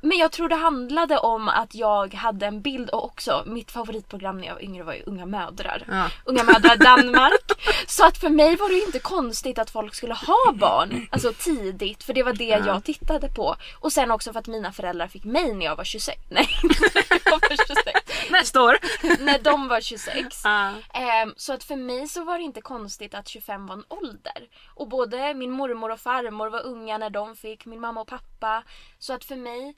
men 0.00 0.18
jag 0.18 0.32
tror 0.32 0.48
det 0.48 0.54
handlade 0.56 1.18
om 1.18 1.48
att 1.48 1.74
jag 1.74 2.14
hade 2.14 2.46
en 2.46 2.62
bild 2.62 2.90
och 2.90 3.04
också 3.04 3.42
mitt 3.46 3.70
favoritprogram 3.70 4.38
när 4.38 4.46
jag 4.46 4.54
var 4.54 4.62
yngre 4.62 4.82
var 4.82 4.94
ju 4.94 5.02
Unga 5.06 5.26
mödrar. 5.26 5.84
Ja. 5.88 6.10
Unga 6.24 6.44
mödrar 6.44 6.76
Danmark. 6.76 7.40
Så 7.86 8.06
att 8.06 8.18
för 8.18 8.28
mig 8.28 8.56
var 8.56 8.68
det 8.68 8.74
ju 8.74 8.84
inte 8.84 8.98
konstigt 8.98 9.58
att 9.58 9.70
folk 9.70 9.94
skulle 9.94 10.14
ha 10.14 10.52
barn 10.52 11.06
alltså 11.10 11.32
tidigt 11.32 12.02
för 12.04 12.14
det 12.14 12.22
var 12.22 12.32
det 12.32 12.44
jag 12.44 12.84
tittade 12.84 13.28
på. 13.28 13.56
Och 13.80 13.92
sen 13.92 14.10
också 14.10 14.32
för 14.32 14.40
att 14.40 14.46
mina 14.46 14.72
föräldrar 14.72 15.08
fick 15.08 15.24
mig 15.24 15.54
när 15.54 15.66
jag 15.66 15.76
var 15.76 15.84
26. 15.84 16.18
Nej, 16.28 16.48
jag 17.24 17.30
var 17.30 17.56
26. 17.56 18.30
Nästa 18.30 18.62
år. 18.62 18.78
när 19.24 19.38
de 19.38 19.68
var 19.68 19.80
26. 19.80 20.40
Ja. 20.44 20.72
Ehm, 20.94 21.34
så 21.36 21.52
att 21.52 21.64
för 21.64 21.76
mig 21.76 22.08
så 22.08 22.24
var 22.24 22.38
det 22.38 22.44
inte 22.44 22.60
konstigt 22.60 23.14
att 23.14 23.28
25 23.28 23.66
var 23.66 23.74
en 23.74 23.84
ålder. 23.88 24.48
Och 24.74 24.88
både 24.88 25.34
min 25.34 25.50
mormor 25.50 25.90
och 25.90 26.00
farmor 26.00 26.48
var 26.48 26.66
unga 26.66 26.98
när 26.98 27.10
de 27.10 27.36
fick, 27.36 27.66
min 27.66 27.80
mamma 27.80 28.00
och 28.00 28.08
pappa. 28.08 28.62
Så 28.98 29.12
att 29.12 29.24
för 29.24 29.36
mig 29.36 29.74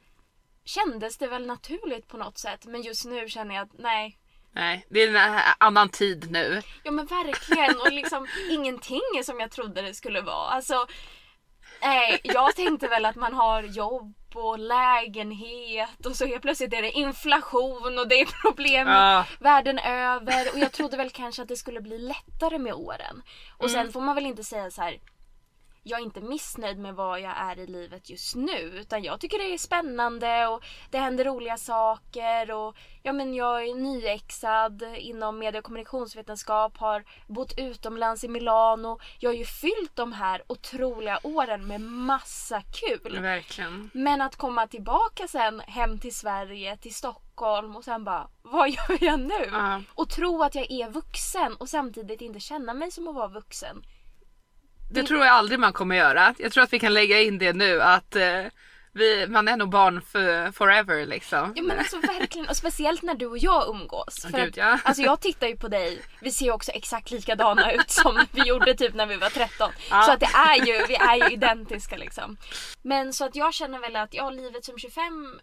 kändes 0.74 1.18
det 1.18 1.26
väl 1.26 1.46
naturligt 1.46 2.08
på 2.08 2.16
något 2.16 2.38
sätt. 2.38 2.64
Men 2.64 2.82
just 2.82 3.04
nu 3.04 3.28
känner 3.28 3.54
jag 3.54 3.62
att 3.62 3.78
nej. 3.78 4.16
Nej, 4.52 4.86
det 4.90 5.02
är 5.02 5.08
en 5.16 5.40
annan 5.58 5.88
tid 5.88 6.30
nu. 6.30 6.62
Ja 6.82 6.90
men 6.90 7.06
verkligen 7.06 7.80
och 7.80 7.92
liksom 7.92 8.26
ingenting 8.50 9.00
är 9.18 9.22
som 9.22 9.40
jag 9.40 9.50
trodde 9.50 9.82
det 9.82 9.94
skulle 9.94 10.20
vara. 10.20 10.48
Alltså, 10.48 10.86
nej, 11.82 12.20
jag 12.22 12.56
tänkte 12.56 12.88
väl 12.88 13.04
att 13.04 13.16
man 13.16 13.34
har 13.34 13.62
jobb 13.62 14.14
och 14.34 14.58
lägenhet 14.58 16.06
och 16.06 16.16
så 16.16 16.26
helt 16.26 16.42
plötsligt 16.42 16.72
är 16.74 16.82
det 16.82 16.90
inflation 16.90 17.98
och 17.98 18.08
det 18.08 18.20
är 18.20 18.42
problem 18.42 18.88
Ja. 18.88 19.24
världen 19.40 19.78
över 19.78 20.52
och 20.52 20.58
jag 20.58 20.72
trodde 20.72 20.96
väl 20.96 21.10
kanske 21.10 21.42
att 21.42 21.48
det 21.48 21.56
skulle 21.56 21.80
bli 21.80 21.98
lättare 21.98 22.58
med 22.58 22.74
åren. 22.74 23.22
Och 23.58 23.70
sen 23.70 23.92
får 23.92 24.00
man 24.00 24.14
väl 24.14 24.26
inte 24.26 24.44
säga 24.44 24.70
så 24.70 24.82
här. 24.82 24.98
Jag 25.82 26.00
är 26.00 26.04
inte 26.04 26.20
missnöjd 26.20 26.78
med 26.78 26.94
vad 26.94 27.20
jag 27.20 27.32
är 27.36 27.58
i 27.58 27.66
livet 27.66 28.10
just 28.10 28.34
nu 28.34 28.58
utan 28.58 29.02
jag 29.02 29.20
tycker 29.20 29.38
det 29.38 29.54
är 29.54 29.58
spännande 29.58 30.46
och 30.46 30.64
det 30.90 30.98
händer 30.98 31.24
roliga 31.24 31.56
saker 31.56 32.50
och 32.50 32.76
ja 33.02 33.12
men 33.12 33.34
jag 33.34 33.68
är 33.68 33.74
nyexad 33.74 34.82
inom 34.96 35.38
medie 35.38 35.58
och 35.58 35.64
kommunikationsvetenskap, 35.64 36.76
har 36.76 37.04
bott 37.26 37.58
utomlands 37.58 38.24
i 38.24 38.28
Milano. 38.28 38.98
Jag 39.18 39.30
har 39.30 39.34
ju 39.34 39.44
fyllt 39.44 39.96
de 39.96 40.12
här 40.12 40.42
otroliga 40.46 41.20
åren 41.22 41.66
med 41.66 41.80
massa 41.80 42.62
kul. 42.62 43.20
Verkligen. 43.20 43.90
Men 43.94 44.20
att 44.20 44.36
komma 44.36 44.66
tillbaka 44.66 45.28
sen 45.28 45.60
hem 45.60 45.98
till 45.98 46.14
Sverige, 46.16 46.76
till 46.76 46.94
Stockholm 46.94 47.76
och 47.76 47.84
sen 47.84 48.04
bara 48.04 48.28
vad 48.42 48.70
gör 48.70 49.04
jag 49.04 49.20
nu? 49.20 49.48
Ja. 49.52 49.82
Och 49.94 50.08
tro 50.08 50.42
att 50.42 50.54
jag 50.54 50.70
är 50.70 50.90
vuxen 50.90 51.56
och 51.56 51.68
samtidigt 51.68 52.20
inte 52.20 52.40
känna 52.40 52.74
mig 52.74 52.90
som 52.90 53.08
att 53.08 53.14
vara 53.14 53.28
vuxen. 53.28 53.82
Det 54.90 55.02
tror 55.02 55.20
jag 55.20 55.34
aldrig 55.34 55.58
man 55.58 55.72
kommer 55.72 55.96
göra. 55.96 56.34
Jag 56.38 56.52
tror 56.52 56.64
att 56.64 56.72
vi 56.72 56.78
kan 56.78 56.94
lägga 56.94 57.20
in 57.20 57.38
det 57.38 57.52
nu 57.52 57.82
att 57.82 58.16
eh, 58.16 58.44
vi, 58.92 59.26
man 59.26 59.48
är 59.48 59.56
nog 59.56 59.70
barn 59.70 60.02
för 60.02 60.52
forever 60.52 61.06
liksom. 61.06 61.52
Ja 61.56 61.62
men 61.62 61.78
alltså 61.78 61.96
verkligen 61.96 62.48
och 62.48 62.56
speciellt 62.56 63.02
när 63.02 63.14
du 63.14 63.26
och 63.26 63.38
jag 63.38 63.68
umgås. 63.68 64.22
För 64.22 64.38
gud, 64.38 64.48
att, 64.48 64.56
ja. 64.56 64.78
Alltså 64.84 65.02
jag 65.02 65.20
tittar 65.20 65.46
ju 65.46 65.56
på 65.56 65.68
dig, 65.68 66.02
vi 66.20 66.30
ser 66.30 66.44
ju 66.44 66.52
också 66.52 66.70
exakt 66.70 67.10
likadana 67.10 67.72
ut 67.72 67.90
som 67.90 68.26
vi 68.32 68.42
gjorde 68.42 68.74
typ 68.74 68.94
när 68.94 69.06
vi 69.06 69.16
var 69.16 69.30
13. 69.30 69.70
Ja. 69.90 70.02
Så 70.02 70.12
att 70.12 70.20
det 70.20 70.30
är 70.34 70.66
ju, 70.66 70.86
vi 70.86 70.94
är 70.94 71.16
ju 71.16 71.34
identiska 71.34 71.96
liksom. 71.96 72.36
Men 72.82 73.12
så 73.12 73.24
att 73.24 73.36
jag 73.36 73.54
känner 73.54 73.78
väl 73.78 73.96
att 73.96 74.14
ja 74.14 74.30
livet 74.30 74.64
som 74.64 74.78
25 74.78 75.40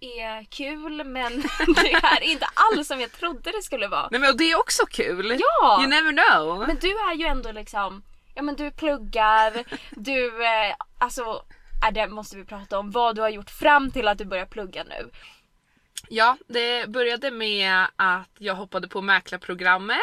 är 0.00 0.44
kul 0.44 1.04
men 1.04 1.40
det 1.82 1.92
är 1.92 2.22
inte 2.22 2.46
alls 2.54 2.88
som 2.88 3.00
jag 3.00 3.12
trodde 3.12 3.50
det 3.52 3.62
skulle 3.62 3.88
vara. 3.88 4.08
Nej 4.10 4.20
men 4.20 4.30
och 4.30 4.36
det 4.36 4.50
är 4.50 4.58
också 4.58 4.86
kul. 4.86 5.40
Ja! 5.40 5.80
You 5.80 5.90
never 5.90 6.12
know. 6.12 6.66
Men 6.66 6.76
du 6.80 6.88
är 6.88 7.14
ju 7.14 7.26
ändå 7.26 7.52
liksom, 7.52 8.02
ja 8.34 8.42
men 8.42 8.56
du 8.56 8.70
pluggar, 8.70 9.64
du, 9.90 10.44
eh, 10.44 10.74
alltså, 10.98 11.44
äh, 11.86 11.92
det 11.92 12.08
måste 12.08 12.36
vi 12.36 12.44
prata 12.44 12.78
om, 12.78 12.90
vad 12.90 13.16
du 13.16 13.22
har 13.22 13.28
gjort 13.28 13.50
fram 13.50 13.90
till 13.90 14.08
att 14.08 14.18
du 14.18 14.24
börjar 14.24 14.46
plugga 14.46 14.84
nu. 14.84 15.10
Ja, 16.08 16.36
det 16.46 16.88
började 16.88 17.30
med 17.30 17.86
att 17.96 18.30
jag 18.38 18.54
hoppade 18.54 18.88
på 18.88 19.02
mäklarprogrammet. 19.02 19.96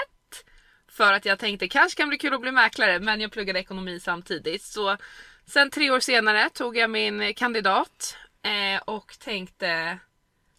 För 0.91 1.13
att 1.13 1.25
jag 1.25 1.39
tänkte 1.39 1.67
kanske 1.67 1.98
kan 1.98 2.10
bli 2.10 2.17
kul 2.17 2.34
att 2.34 2.41
bli 2.41 2.51
mäklare 2.51 3.00
men 3.00 3.22
jag 3.22 3.31
pluggade 3.31 3.60
ekonomi 3.60 4.00
samtidigt. 4.00 4.63
Så 4.63 4.98
sen 5.46 5.69
tre 5.69 5.91
år 5.91 6.00
senare 6.00 6.50
tog 6.50 6.77
jag 6.77 6.89
min 6.89 7.34
kandidat 7.34 8.17
eh, 8.43 8.81
och 8.86 9.19
tänkte 9.19 10.00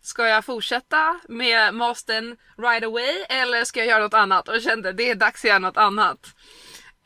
Ska 0.09 0.29
jag 0.29 0.45
fortsätta 0.45 1.21
med 1.29 1.75
mastern 1.75 2.37
right 2.57 2.85
away 2.85 3.25
eller 3.29 3.65
ska 3.65 3.81
jag 3.81 3.89
göra 3.89 4.03
något 4.03 4.15
annat? 4.15 4.49
Och 4.49 4.63
kände 4.63 4.93
det 4.93 5.11
är 5.11 5.15
dags 5.15 5.45
att 5.45 5.49
göra 5.49 5.59
något 5.59 5.77
annat. 5.77 6.35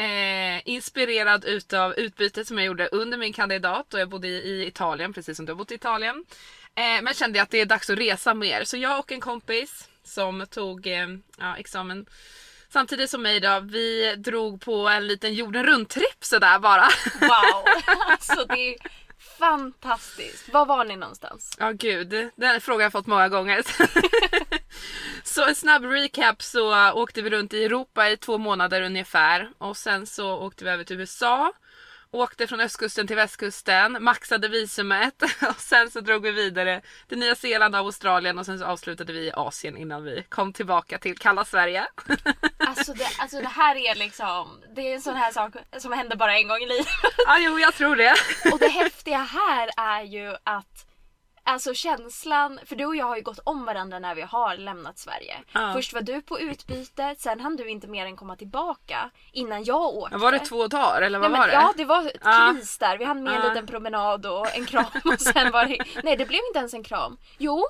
Eh, 0.02 0.62
inspirerad 0.64 1.44
utav 1.44 1.94
utbytet 1.94 2.48
som 2.48 2.58
jag 2.58 2.66
gjorde 2.66 2.86
under 2.86 3.18
min 3.18 3.32
kandidat 3.32 3.94
och 3.94 4.00
jag 4.00 4.08
bodde 4.08 4.28
i, 4.28 4.66
Italien 4.66 5.12
precis 5.12 5.36
som 5.36 5.46
du 5.46 5.52
har 5.52 5.56
bott 5.56 5.72
i 5.72 5.74
Italien. 5.74 6.24
Eh, 6.74 7.02
men 7.02 7.14
kände 7.14 7.42
att 7.42 7.50
det 7.50 7.60
är 7.60 7.66
dags 7.66 7.90
att 7.90 7.98
resa 7.98 8.34
mer 8.34 8.64
så 8.64 8.76
jag 8.76 8.98
och 8.98 9.12
en 9.12 9.20
kompis 9.20 9.88
som 10.04 10.46
tog 10.50 10.86
eh, 10.86 11.08
ja, 11.38 11.56
examen 11.56 12.06
samtidigt 12.68 13.10
som 13.10 13.22
mig 13.22 13.40
då, 13.40 13.60
vi 13.60 14.14
drog 14.16 14.60
på 14.60 14.88
en 14.88 15.06
liten 15.06 15.34
jorden 15.34 15.66
runt-tripp 15.66 16.24
sådär 16.24 16.58
bara. 16.58 16.88
Wow! 17.20 17.64
alltså 18.08 18.44
det 18.44 18.74
är 18.74 18.76
fantastiskt. 19.42 20.52
Var 20.52 20.66
var 20.66 20.84
ni 20.84 20.96
någonstans? 20.96 21.56
Ja 21.58 21.70
gud, 21.70 22.30
den 22.36 22.60
frågan 22.60 22.80
har 22.80 22.84
jag 22.84 22.92
fått 22.92 23.06
många 23.06 23.28
gånger. 23.28 23.62
så 25.24 25.48
en 25.48 25.54
snabb 25.54 25.84
recap 25.84 26.42
så 26.42 26.92
åkte 26.92 27.22
vi 27.22 27.30
runt 27.30 27.54
i 27.54 27.64
Europa 27.64 28.10
i 28.10 28.16
två 28.16 28.38
månader 28.38 28.82
ungefär 28.82 29.50
och 29.58 29.76
sen 29.76 30.06
så 30.06 30.38
åkte 30.38 30.64
vi 30.64 30.70
över 30.70 30.84
till 30.84 31.00
USA. 31.00 31.52
Åkte 32.14 32.46
från 32.46 32.60
östkusten 32.60 33.06
till 33.06 33.16
västkusten, 33.16 33.96
maxade 34.00 34.48
visumet 34.48 35.22
och 35.48 35.60
sen 35.60 35.90
så 35.90 36.00
drog 36.00 36.22
vi 36.22 36.30
vidare 36.30 36.80
till 37.08 37.18
Nya 37.18 37.34
Zeeland 37.34 37.74
och 37.74 37.80
Australien 37.80 38.38
och 38.38 38.46
sen 38.46 38.58
så 38.58 38.64
avslutade 38.64 39.12
vi 39.12 39.26
i 39.26 39.32
Asien 39.32 39.76
innan 39.76 40.04
vi 40.04 40.24
kom 40.28 40.52
tillbaka 40.52 40.98
till 40.98 41.18
kalla 41.18 41.44
Sverige. 41.44 41.86
Alltså 42.66 42.92
det, 42.92 43.08
alltså 43.18 43.40
det 43.40 43.48
här 43.48 43.76
är 43.76 43.94
liksom, 43.94 44.62
det 44.74 44.80
är 44.80 44.94
en 44.94 45.00
sån 45.00 45.16
här 45.16 45.32
sak 45.32 45.54
som 45.78 45.92
händer 45.92 46.16
bara 46.16 46.36
en 46.38 46.48
gång 46.48 46.58
i 46.58 46.66
livet. 46.66 46.86
ja 47.26 47.38
jo 47.38 47.58
jag 47.58 47.74
tror 47.74 47.96
det. 47.96 48.14
Och 48.52 48.58
det 48.58 48.68
häftiga 48.68 49.18
här 49.18 49.70
är 49.76 50.02
ju 50.02 50.36
att 50.44 50.91
Alltså 51.44 51.74
känslan, 51.74 52.60
för 52.64 52.76
du 52.76 52.86
och 52.86 52.96
jag 52.96 53.06
har 53.06 53.16
ju 53.16 53.22
gått 53.22 53.38
om 53.44 53.64
varandra 53.64 53.98
när 53.98 54.14
vi 54.14 54.22
har 54.22 54.56
lämnat 54.56 54.98
Sverige. 54.98 55.36
Ja. 55.52 55.72
Först 55.72 55.92
var 55.92 56.00
du 56.00 56.22
på 56.22 56.40
utbyte, 56.40 57.14
sen 57.18 57.40
hann 57.40 57.56
du 57.56 57.68
inte 57.68 57.86
mer 57.86 58.06
än 58.06 58.16
komma 58.16 58.36
tillbaka 58.36 59.10
innan 59.32 59.64
jag 59.64 59.94
åkte. 59.94 60.16
Var 60.16 60.32
det 60.32 60.38
två 60.38 60.66
dagar 60.66 61.02
eller 61.02 61.18
vad 61.18 61.30
Nej, 61.30 61.40
var 61.40 61.46
men, 61.46 61.56
det? 61.56 61.62
Ja 61.62 61.72
det 61.76 61.84
var 61.84 62.06
ett 62.06 62.12
Ja. 62.24 62.54
kris 62.56 62.78
där. 62.78 62.98
Vi 62.98 63.04
hann 63.04 63.22
med 63.22 63.32
en 63.34 63.40
Ja. 63.42 63.48
liten 63.48 63.66
promenad 63.66 64.26
och 64.26 64.56
en 64.56 64.66
kram 64.66 64.84
och 65.04 65.20
sen 65.20 65.52
var 65.52 65.64
det... 65.64 65.78
Nej 66.02 66.16
det 66.16 66.26
blev 66.26 66.40
inte 66.48 66.58
ens 66.58 66.74
en 66.74 66.84
kram. 66.84 67.18
Jo, 67.38 67.64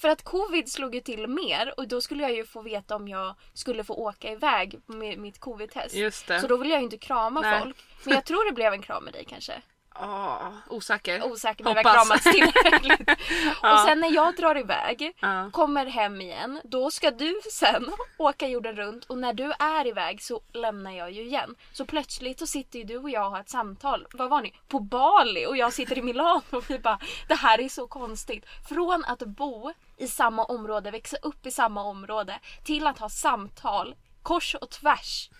för 0.00 0.08
att 0.08 0.22
covid 0.24 0.72
slog 0.72 0.94
ju 0.94 1.00
till 1.00 1.26
mer 1.26 1.74
och 1.76 1.88
då 1.88 2.00
skulle 2.00 2.22
jag 2.22 2.32
ju 2.32 2.46
få 2.46 2.62
veta 2.62 2.96
om 2.96 3.08
jag 3.08 3.34
skulle 3.54 3.84
få 3.84 3.94
åka 3.94 4.30
iväg 4.30 4.80
med 4.86 5.18
mitt 5.18 5.40
covid-test. 5.40 5.94
Just 5.94 6.26
det. 6.26 6.40
Så 6.40 6.46
då 6.46 6.56
ville 6.56 6.70
jag 6.70 6.80
ju 6.80 6.84
inte 6.84 6.98
krama 6.98 7.40
Nej. 7.40 7.62
folk. 7.62 7.76
Men 8.04 8.14
jag 8.14 8.24
tror 8.24 8.44
det 8.48 8.52
blev 8.52 8.72
en 8.72 8.82
kram 8.82 9.04
med 9.04 9.12
dig 9.12 9.24
kanske. 9.28 9.62
Ah, 10.00 10.50
osäker. 10.68 11.24
Osäker 11.32 11.64
men 11.64 11.76
har 11.76 11.82
kramats 11.82 12.24
tillräckligt. 12.24 13.10
Ja. 13.62 13.72
Och 13.72 13.88
sen 13.88 14.00
när 14.00 14.14
jag 14.14 14.36
drar 14.36 14.58
iväg, 14.58 15.12
Ja. 15.20 15.50
kommer 15.52 15.86
hem 15.86 16.20
igen, 16.20 16.60
då 16.64 16.90
ska 16.90 17.10
du 17.10 17.40
sen 17.52 17.86
åka 18.18 18.48
jorden 18.48 18.76
runt 18.76 19.04
och 19.04 19.18
när 19.18 19.32
du 19.32 19.52
är 19.58 19.86
iväg 19.86 20.22
så 20.22 20.40
lämnar 20.52 20.90
jag 20.90 21.10
ju 21.10 21.22
igen. 21.22 21.54
Så 21.72 21.84
plötsligt 21.84 22.38
så 22.38 22.46
sitter 22.46 22.78
ju 22.78 22.84
du 22.84 22.98
och 22.98 23.10
jag 23.10 23.24
och 23.26 23.30
har 23.32 23.40
ett 23.40 23.48
samtal. 23.50 24.06
Var 24.12 24.28
var 24.28 24.42
ni? 24.42 24.54
På 24.68 24.80
Bali 24.80 25.46
och 25.46 25.56
jag 25.56 25.72
sitter 25.72 25.98
i 25.98 26.02
Milano 26.02 26.42
och 26.50 26.70
vi 26.70 26.78
bara 26.78 26.98
det 27.28 27.34
här 27.34 27.60
är 27.60 27.68
så 27.68 27.86
konstigt. 27.86 28.44
Från 28.68 29.04
att 29.04 29.18
bo 29.18 29.72
i 29.96 30.06
samma 30.08 30.44
område, 30.44 30.90
växa 30.90 31.16
upp 31.22 31.46
i 31.46 31.50
samma 31.50 31.82
område 31.82 32.38
till 32.64 32.86
att 32.86 32.98
ha 32.98 33.08
samtal 33.08 33.94
kors 34.22 34.54
och 34.54 34.70
tvärs 34.70 35.30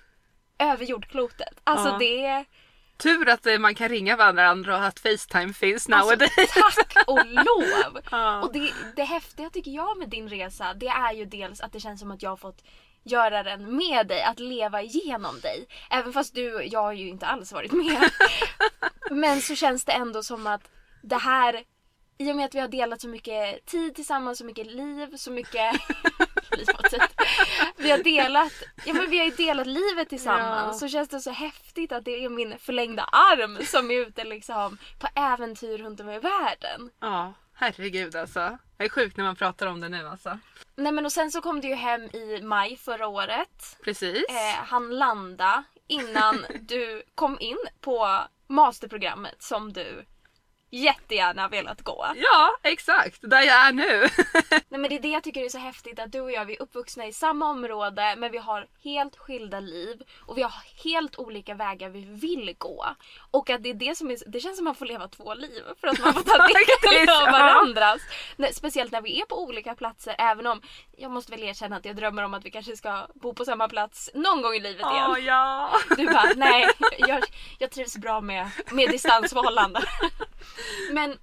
över 0.59 0.85
jordklotet. 0.85 1.61
Alltså 1.65 1.89
Ja. 1.89 1.99
det 1.99 2.45
Tur 2.97 3.29
att 3.29 3.47
eh, 3.47 3.59
man 3.59 3.75
kan 3.75 3.89
ringa 3.89 4.17
varandra 4.17 4.77
och 4.77 4.85
att 4.85 5.01
Facetime 5.01 5.53
finns 5.53 5.89
Alltså, 5.89 6.11
nowadays. 6.11 6.51
tack 6.77 6.95
och 7.07 7.27
lov! 7.27 8.01
Ja. 8.11 8.41
Och 8.43 8.53
det, 8.53 8.73
det 8.97 9.05
häftiga 9.05 9.51
tycker 9.51 9.71
jag 9.71 9.99
med 9.99 10.09
din 10.09 10.29
resa 10.29 10.75
det 10.75 10.87
är 10.89 11.13
ju 11.13 11.25
dels 11.25 11.61
att 11.61 11.73
det 11.73 11.81
känns 11.81 12.01
som 12.01 12.11
att 12.11 12.23
jag 12.23 12.31
har 12.31 12.37
fått 12.37 12.63
göra 13.03 13.43
den 13.43 13.77
med 13.77 14.07
dig, 14.07 14.23
att 14.23 14.39
leva 14.41 14.83
igenom 14.83 15.41
dig. 15.41 15.67
Även 15.91 16.13
fast 16.13 16.35
du, 16.35 16.63
jag 16.65 16.83
har 16.83 16.93
ju 16.93 17.09
inte 17.09 17.27
alls 17.27 17.53
varit 17.53 17.73
med. 17.73 18.11
Men 19.11 19.41
så 19.43 19.55
känns 19.55 19.85
det 19.85 19.93
ändå 19.93 20.23
som 20.23 20.47
att 20.47 20.71
det 21.03 21.17
här, 21.17 21.63
i 22.19 22.33
och 22.33 22.37
med 22.37 22.45
att 22.45 22.55
vi 22.55 22.61
har 22.61 22.69
delat 22.69 23.01
så 23.01 23.09
mycket 23.09 23.67
tid 23.67 23.95
tillsammans, 23.95 24.39
så 24.39 24.45
mycket 24.45 24.67
liv, 24.67 25.17
så 25.17 25.31
mycket 25.31 25.73
liv. 26.57 26.67
Vi 27.87 27.91
har 27.91 27.99
delat, 27.99 28.53
ja 28.85 28.93
men 28.93 29.11
vi 29.11 29.19
har 29.19 29.25
ju 29.25 29.31
delat 29.31 29.67
livet 29.67 30.09
tillsammans. 30.09 30.75
Ja. 30.75 30.79
Så 30.79 30.89
känns 30.89 31.09
det 31.09 31.21
så 31.21 31.31
häftigt 31.31 31.93
att 31.93 32.05
det 32.05 32.25
är 32.25 32.29
min 32.29 32.59
förlängda 32.59 33.03
arm 33.03 33.59
som 33.67 33.91
är 33.91 33.95
ute 33.95 34.25
liksom 34.25 34.79
på 34.99 35.09
äventyr 35.15 35.79
runt 35.79 36.01
om 36.01 36.11
i 36.11 36.19
världen. 36.19 36.91
Ja, 37.01 37.33
herregud 37.55 38.17
alltså. 38.17 38.59
Det 38.77 38.85
är 38.85 38.89
sjukt 38.89 39.17
när 39.17 39.25
man 39.25 39.37
pratar 39.37 39.67
om 39.67 39.81
det 39.81 39.89
nu 39.89 40.09
alltså. 40.09 40.39
Nej 40.77 40.93
men 40.93 41.05
och 41.05 41.13
sen 41.13 41.31
så 41.31 41.41
kom 41.41 41.61
du 41.61 41.69
ju 41.69 41.75
hem 41.75 42.03
i 42.03 42.41
maj 42.43 42.77
förra 42.77 43.07
året. 43.07 43.79
Precis. 43.85 44.25
Eh, 44.29 44.65
han 44.65 44.99
landa 44.99 45.65
innan 45.87 46.45
du 46.61 47.03
kom 47.15 47.37
in 47.41 47.59
på 47.81 48.21
masterprogrammet 48.49 49.43
som 49.43 49.73
du 49.73 50.05
jättegärna 50.77 51.49
velat 51.49 51.83
gå. 51.83 52.07
Ja, 52.17 52.57
exakt. 52.63 53.19
Där 53.23 53.43
jag 53.43 53.67
är 53.67 53.73
nu. 53.73 54.09
Nej 54.69 54.81
men 54.81 54.89
det 54.91 54.97
är 54.97 55.01
det 55.01 55.09
jag 55.09 55.23
tycker 55.23 55.45
är 55.45 55.49
så 55.49 55.59
häftigt 55.59 55.99
att 55.99 56.13
du 56.13 56.21
och 56.21 56.33
jag 56.33 56.45
vi 56.45 56.57
är 56.57 56.63
uppvuxna 56.63 57.07
i 57.07 57.13
samma 57.13 57.51
område 57.51 58.15
men 58.17 58.33
vi 58.33 58.39
har 58.39 58.67
helt 58.85 59.17
skilda 59.17 59.61
liv 59.61 60.03
och 60.27 60.39
vi 60.39 60.43
har 60.43 60.53
helt 60.85 61.19
olika 61.19 61.55
vägar 61.55 61.89
vi 61.89 62.05
vill 62.05 62.55
gå. 62.59 62.87
Och 63.31 63.51
att 63.51 63.63
det 63.63 63.71
är 63.71 63.75
det 63.75 63.97
som 63.97 64.11
är, 64.11 64.19
det 64.27 64.41
känns 64.41 64.57
som 64.57 64.67
att 64.67 64.71
man 64.71 64.75
får 64.75 64.87
leva 64.87 65.09
två 65.09 65.35
liv 65.35 65.63
för 65.81 65.89
att 65.89 65.99
man 65.99 66.15
får 66.15 66.23
ta 66.23 66.37
del 66.91 67.09
av 67.09 67.23
ja. 67.27 67.33
varandra. 67.33 67.77
ändras. 67.77 68.03
Nej, 68.37 68.55
speciellt 68.55 68.93
när 68.93 69.01
vi 69.01 69.21
är 69.21 69.25
på 69.25 69.43
olika 69.43 69.75
platser 69.75 70.15
även 70.19 70.47
om 70.47 70.61
jag 70.97 71.11
måste 71.11 71.33
väl 71.33 71.43
erkänna 71.43 71.77
att 71.77 71.85
jag 71.85 71.97
drömmer 71.97 72.23
om 72.23 72.35
att 72.35 72.45
vi 72.45 72.51
kanske 72.51 72.77
ska 72.77 73.07
bo 73.15 73.35
på 73.35 73.45
samma 73.45 73.69
plats 73.69 74.11
någon 74.15 74.43
gång 74.43 74.55
i 74.55 74.61
livet 74.61 74.87
igen. 74.93 75.11
Åh 75.11 75.19
ja! 75.19 75.71
Du 75.97 76.07
bara, 76.07 76.33
nej 76.37 76.69
jag, 76.99 77.25
jag 77.59 77.71
trivs 77.71 77.97
bra 77.97 78.21
med, 78.21 78.51
med 78.71 78.91
distansförhållanden. 78.91 79.83
Men 80.93 81.13
i 81.13 81.17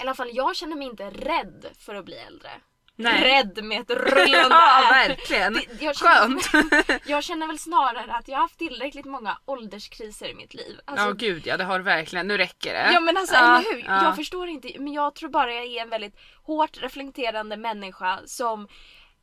alla 0.00 0.14
fall 0.14 0.30
jag 0.32 0.56
känner 0.56 0.76
mig 0.76 0.86
inte 0.86 1.10
rädd 1.10 1.66
för 1.78 1.94
att 1.94 2.04
bli 2.04 2.16
äldre. 2.16 2.50
Nej. 2.98 3.22
Rädd 3.22 3.64
med 3.64 3.80
ett 3.80 3.90
rullande 3.98 4.48
Ja 4.50 4.88
verkligen. 4.90 5.52
Det- 5.52 5.82
jag 5.82 5.96
känner- 5.96 6.40
Skönt. 6.50 7.02
Jag 7.06 7.24
känner 7.24 7.46
väl 7.46 7.58
snarare 7.58 8.12
att 8.12 8.28
jag 8.28 8.36
har 8.36 8.42
haft 8.42 8.58
tillräckligt 8.58 9.04
många 9.04 9.38
ålderskriser 9.44 10.28
i 10.28 10.34
mitt 10.34 10.54
liv. 10.54 10.80
Alltså, 10.84 11.06
Ja 11.06 11.12
gud 11.12 11.46
ja 11.46 11.56
det 11.56 11.64
har 11.64 11.78
du 11.78 11.84
verkligen. 11.84 12.28
Nu 12.28 12.36
räcker 12.36 12.74
det. 12.74 12.90
Ja 12.92 13.00
men 13.00 13.16
alltså 13.16 13.34
Ja, 13.34 13.58
eller 13.60 13.72
hur? 13.74 13.84
ja. 13.86 14.04
Jag 14.04 14.16
förstår 14.16 14.48
inte 14.48 14.70
men 14.78 14.92
jag 14.92 15.14
tror 15.14 15.28
bara 15.30 15.54
jag 15.54 15.64
är 15.66 15.82
en 15.82 15.90
väldigt 15.90 16.16
hårt 16.42 16.82
reflekterande 16.82 17.56
människa 17.56 18.18
som 18.26 18.68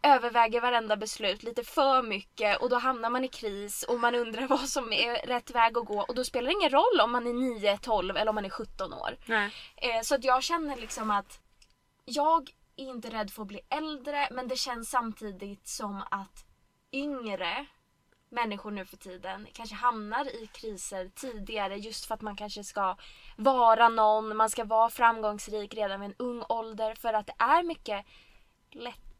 överväger 0.04 0.62
varenda 0.62 0.98
beslut 0.98 1.44
lite 1.44 1.64
för 1.64 2.02
mycket 2.02 2.62
och 2.62 2.70
då 2.70 2.76
hamnar 2.76 3.10
man 3.10 3.24
i 3.24 3.28
kris 3.28 3.84
och 3.84 4.00
man 4.00 4.16
undrar 4.16 4.48
vad 4.48 4.70
som 4.70 4.94
är 4.94 5.28
rätt 5.28 5.52
väg 5.52 5.78
att 5.78 5.86
gå 5.86 6.02
och 6.02 6.16
då 6.16 6.24
spelar 6.24 6.48
det 6.48 6.54
ingen 6.54 6.70
roll 6.70 7.02
om 7.04 7.12
man 7.12 7.28
är 7.28 7.34
9, 7.34 7.78
12 7.78 8.18
eller 8.18 8.30
om 8.30 8.36
man 8.36 8.46
är 8.46 8.50
17 8.50 8.94
år. 8.94 9.18
Eh, 9.76 10.02
så 10.02 10.16
att 10.16 10.24
jag 10.24 10.44
känner 10.44 10.76
liksom 10.76 11.12
att 11.12 11.40
jag 12.06 12.50
är 12.76 12.86
inte 12.86 13.10
rädd 13.10 13.32
för 13.32 13.42
att 13.42 13.48
bli 13.48 13.62
äldre 13.70 14.28
men 14.32 14.48
det 14.48 14.56
känns 14.56 14.90
samtidigt 14.90 15.68
som 15.68 16.04
att 16.12 16.46
yngre 16.92 17.66
människor 18.30 18.72
nu 18.72 18.86
för 18.86 18.98
tiden 18.98 19.48
kanske 19.54 19.76
hamnar 19.76 20.26
i 20.26 20.48
kriser 20.48 21.12
tidigare 21.16 21.78
just 21.78 22.06
för 22.06 22.16
att 22.16 22.22
man 22.22 22.36
kanske 22.36 22.64
ska 22.64 22.98
vara 23.38 23.90
någon, 23.90 24.38
man 24.38 24.50
ska 24.50 24.64
vara 24.64 24.90
framgångsrik 24.90 25.74
redan 25.74 26.02
vid 26.02 26.10
en 26.10 26.16
ung 26.20 26.44
ålder 26.50 26.96
för 26.96 27.14
att 27.14 27.28
det 27.28 27.36
är 27.38 27.64
mycket 27.64 28.06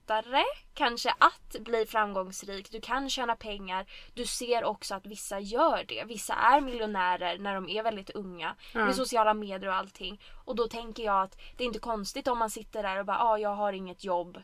lättare 0.04 0.44
kanske 0.74 1.14
att 1.18 1.56
bli 1.60 1.86
framgångsrik. 1.86 2.72
Du 2.72 2.82
kan 2.82 3.10
tjäna 3.10 3.36
pengar. 3.36 3.86
Du 4.14 4.26
ser 4.26 4.64
också 4.64 4.96
att 4.96 5.06
vissa 5.06 5.40
gör 5.40 5.86
det. 5.88 6.04
Vissa 6.08 6.34
är 6.34 6.62
miljonärer 6.62 7.38
när 7.38 7.56
de 7.56 7.70
är 7.70 7.84
väldigt 7.84 8.10
unga 8.10 8.56
med 8.74 8.96
sociala 8.96 9.34
medier 9.34 9.70
och 9.70 9.76
allting. 9.76 10.22
Och 10.46 10.56
då 10.56 10.68
tänker 10.68 11.04
jag 11.04 11.22
att 11.22 11.38
det 11.58 11.64
är 11.64 11.68
inte 11.68 11.80
konstigt 11.80 12.28
om 12.28 12.38
man 12.38 12.50
sitter 12.50 12.84
där 12.84 13.00
och 13.00 13.06
bara 13.06 13.20
ah, 13.20 13.38
jag 13.38 13.56
har 13.56 13.74
inget 13.74 14.04
jobb. 14.04 14.42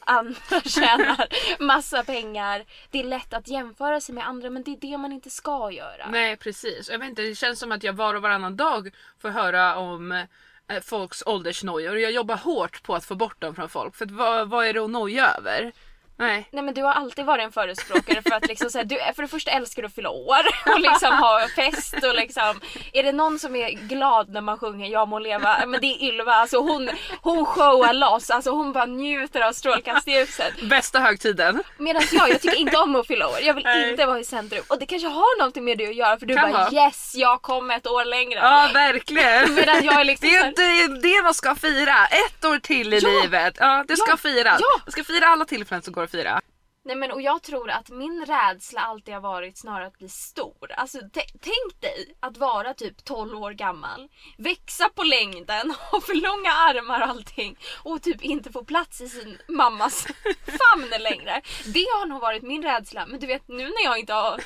Andra 0.00 0.60
tjänar 0.64 1.26
massa 1.62 2.04
pengar. 2.04 2.64
Det 2.90 3.00
är 3.00 3.04
lätt 3.04 3.34
att 3.34 3.48
jämföra 3.48 4.00
sig 4.00 4.14
med 4.14 4.26
andra 4.28 4.50
men 4.50 4.62
det 4.62 4.70
är 4.70 4.80
det 4.80 4.98
man 4.98 5.12
inte 5.12 5.30
ska 5.30 5.70
göra. 5.70 6.10
Nej 6.10 6.36
precis. 6.36 6.90
Jag 6.90 6.98
vet 6.98 7.08
inte, 7.08 7.22
det 7.22 7.34
känns 7.34 7.58
som 7.58 7.72
att 7.72 7.82
jag 7.82 7.92
var 7.92 8.14
och 8.14 8.22
varannan 8.22 8.56
dag 8.56 8.94
får 9.18 9.28
höra 9.28 9.76
om 9.76 10.26
Eh, 10.70 10.80
folks 10.80 11.22
åldersnojor 11.26 11.98
jag 11.98 12.12
jobbar 12.12 12.36
hårt 12.36 12.82
på 12.82 12.94
att 12.94 13.04
få 13.04 13.14
bort 13.14 13.40
dem 13.40 13.54
från 13.54 13.68
folk. 13.68 13.96
För 13.96 14.04
att, 14.04 14.10
vad, 14.10 14.48
vad 14.48 14.66
är 14.66 14.72
det 14.72 14.84
att 14.84 14.90
noja 14.90 15.34
över? 15.38 15.72
Nej. 16.20 16.48
Nej 16.50 16.62
men 16.64 16.74
du 16.74 16.82
har 16.82 16.92
alltid 16.92 17.24
varit 17.24 17.44
en 17.44 17.52
förespråkare 17.52 18.22
för 18.22 18.30
att 18.34 18.46
liksom 18.46 18.70
så 18.70 18.78
här, 18.78 18.84
du, 18.84 18.98
för 19.16 19.22
det 19.22 19.28
första 19.28 19.50
älskar 19.50 19.82
du 19.82 19.86
att 19.88 19.94
fylla 19.94 20.10
år 20.10 20.40
och 20.74 20.80
liksom 20.80 21.12
ha 21.18 21.46
fest 21.56 21.94
och 22.02 22.14
liksom 22.14 22.60
Är 22.92 23.02
det 23.02 23.12
någon 23.12 23.38
som 23.38 23.56
är 23.56 23.70
glad 23.70 24.28
när 24.28 24.40
man 24.40 24.58
sjunger 24.58 24.88
Jag 24.88 25.08
må 25.08 25.18
leva, 25.18 25.66
men 25.66 25.80
det 25.80 25.86
är 25.86 26.02
Ylva 26.08 26.32
alltså 26.32 26.58
hon, 26.58 26.90
hon 27.22 27.46
showar 27.46 27.92
loss, 27.92 28.30
alltså 28.30 28.50
hon 28.50 28.72
bara 28.72 28.86
njuter 28.86 29.40
av 29.40 29.52
strålkastljuset 29.52 30.60
Bästa 30.62 30.98
högtiden. 31.00 31.62
Medan 31.78 32.02
jag, 32.12 32.28
jag 32.30 32.40
tycker 32.40 32.56
inte 32.56 32.76
om 32.78 32.96
att 32.96 33.06
fylla 33.06 33.28
år, 33.28 33.38
jag 33.42 33.54
vill 33.54 33.64
Nej. 33.64 33.90
inte 33.90 34.06
vara 34.06 34.18
i 34.20 34.24
centrum 34.24 34.62
och 34.68 34.78
det 34.78 34.86
kanske 34.86 35.08
har 35.08 35.38
någonting 35.38 35.64
med 35.64 35.78
det 35.78 35.88
att 35.88 35.94
göra 35.94 36.18
för 36.18 36.26
du 36.26 36.36
Kan 36.36 36.52
bara 36.52 36.64
vara. 36.70 36.84
yes 36.86 37.12
jag 37.14 37.42
kom 37.42 37.70
ett 37.70 37.86
år 37.86 38.04
längre 38.04 38.38
Ja 38.40 38.70
verkligen. 38.74 39.54
Medan 39.54 39.84
jag 39.84 40.00
är 40.00 40.04
liksom 40.04 40.28
Det 40.28 40.36
är 40.36 40.88
det, 40.88 41.00
det 41.00 41.22
man 41.22 41.34
ska 41.34 41.54
fira. 41.54 42.06
Ett 42.06 42.44
år 42.44 42.58
till 42.58 42.94
i 42.94 42.98
Ja. 42.98 43.08
livet. 43.22 43.54
Ja, 43.58 43.84
det 43.88 43.96
ska 43.96 44.10
Ja. 44.10 44.16
firas. 44.16 44.56
Ja. 44.60 44.80
Man 44.84 44.92
ska 44.92 45.04
fira 45.04 45.26
alla 45.26 45.44
tillfällen 45.44 45.82
som 45.82 45.92
går 45.92 46.06
att 46.10 46.20
fira. 46.20 46.40
Nej 46.84 46.96
men 46.96 47.10
och 47.10 47.22
jag 47.22 47.42
tror 47.42 47.70
att 47.70 47.90
min 47.90 48.26
rädsla 48.26 48.80
alltid 48.80 49.14
har 49.14 49.20
varit 49.20 49.58
snarare 49.58 49.86
att 49.86 49.98
bli 49.98 50.08
stor. 50.08 50.72
Alltså 50.72 50.98
tänk 51.40 51.80
dig 51.80 52.14
att 52.20 52.36
vara 52.36 52.74
typ 52.74 53.04
12 53.04 53.38
år 53.42 53.50
gammal, 53.50 54.08
växa 54.38 54.88
på 54.88 55.02
längden, 55.02 55.70
ha 55.90 56.00
för 56.00 56.14
långa 56.14 56.52
armar 56.52 57.00
och 57.00 57.08
allting 57.08 57.58
och 57.82 58.02
typ 58.02 58.22
inte 58.22 58.52
få 58.52 58.64
plats 58.64 59.00
i 59.00 59.08
sin 59.08 59.38
mammas 59.48 60.06
famn 60.46 60.90
längre. 61.00 61.42
Det 61.64 61.86
har 61.98 62.06
nog 62.06 62.20
varit 62.20 62.42
min 62.42 62.62
rädsla. 62.62 63.06
Men 63.06 63.20
du 63.20 63.26
vet 63.26 63.48
nu 63.48 63.64
när 63.64 63.84
jag 63.84 63.98
inte 63.98 64.12
har, 64.12 64.40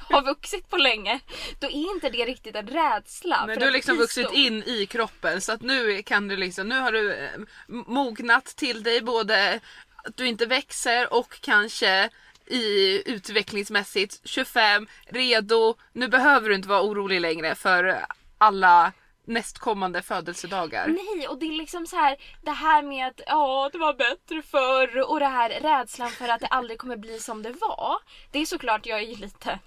har 0.14 0.22
vuxit 0.22 0.68
på 0.68 0.76
länge, 0.76 1.20
då 1.58 1.66
är 1.66 1.94
inte 1.94 2.10
det 2.10 2.24
riktigt 2.24 2.56
en 2.56 2.66
rädsla. 2.66 3.46
Men 3.46 3.54
för 3.54 3.60
du 3.60 3.66
har 3.66 3.72
liksom 3.72 3.96
vuxit 3.96 4.26
stor. 4.26 4.38
in 4.38 4.62
i 4.62 4.86
kroppen 4.86 5.40
så 5.40 5.52
att 5.52 5.62
nu 5.62 6.02
kan 6.02 6.28
du 6.28 6.36
liksom, 6.36 6.68
nu 6.68 6.78
har 6.80 6.92
du 6.92 7.12
eh, 7.14 7.30
mognat 7.68 8.44
till 8.44 8.82
dig 8.82 9.00
både 9.02 9.60
att 10.04 10.16
du 10.16 10.26
inte 10.26 10.46
växer 10.46 11.12
och 11.12 11.40
kanske 11.40 12.10
i 12.46 13.02
utvecklingsmässigt 13.06 14.20
25, 14.24 14.86
redo. 15.06 15.74
Nu 15.92 16.08
behöver 16.08 16.48
du 16.48 16.54
inte 16.54 16.68
vara 16.68 16.82
orolig 16.82 17.20
längre 17.20 17.54
för 17.54 18.06
alla 18.38 18.92
nästkommande 19.30 20.02
födelsedagar. 20.02 20.86
Nej, 20.88 21.28
och 21.28 21.38
det 21.38 21.46
är 21.46 21.52
liksom 21.52 21.86
så 21.86 21.96
här 21.96 22.16
det 22.42 22.50
här 22.50 22.82
med 22.82 23.06
att 23.06 23.20
ja, 23.26 23.70
det 23.72 23.78
var 23.78 23.94
bättre 23.94 24.42
förr 24.42 25.10
och 25.10 25.20
det 25.20 25.26
här 25.26 25.50
rädslan 25.50 26.10
för 26.10 26.28
att 26.28 26.40
det 26.40 26.46
aldrig 26.46 26.78
kommer 26.78 26.96
bli 26.96 27.18
som 27.18 27.42
det 27.42 27.52
var. 27.52 27.96
Det 28.30 28.38
är 28.38 28.46
såklart, 28.46 28.86
jag 28.86 28.98
är 28.98 29.06
ju 29.06 29.16
lite 29.16 29.58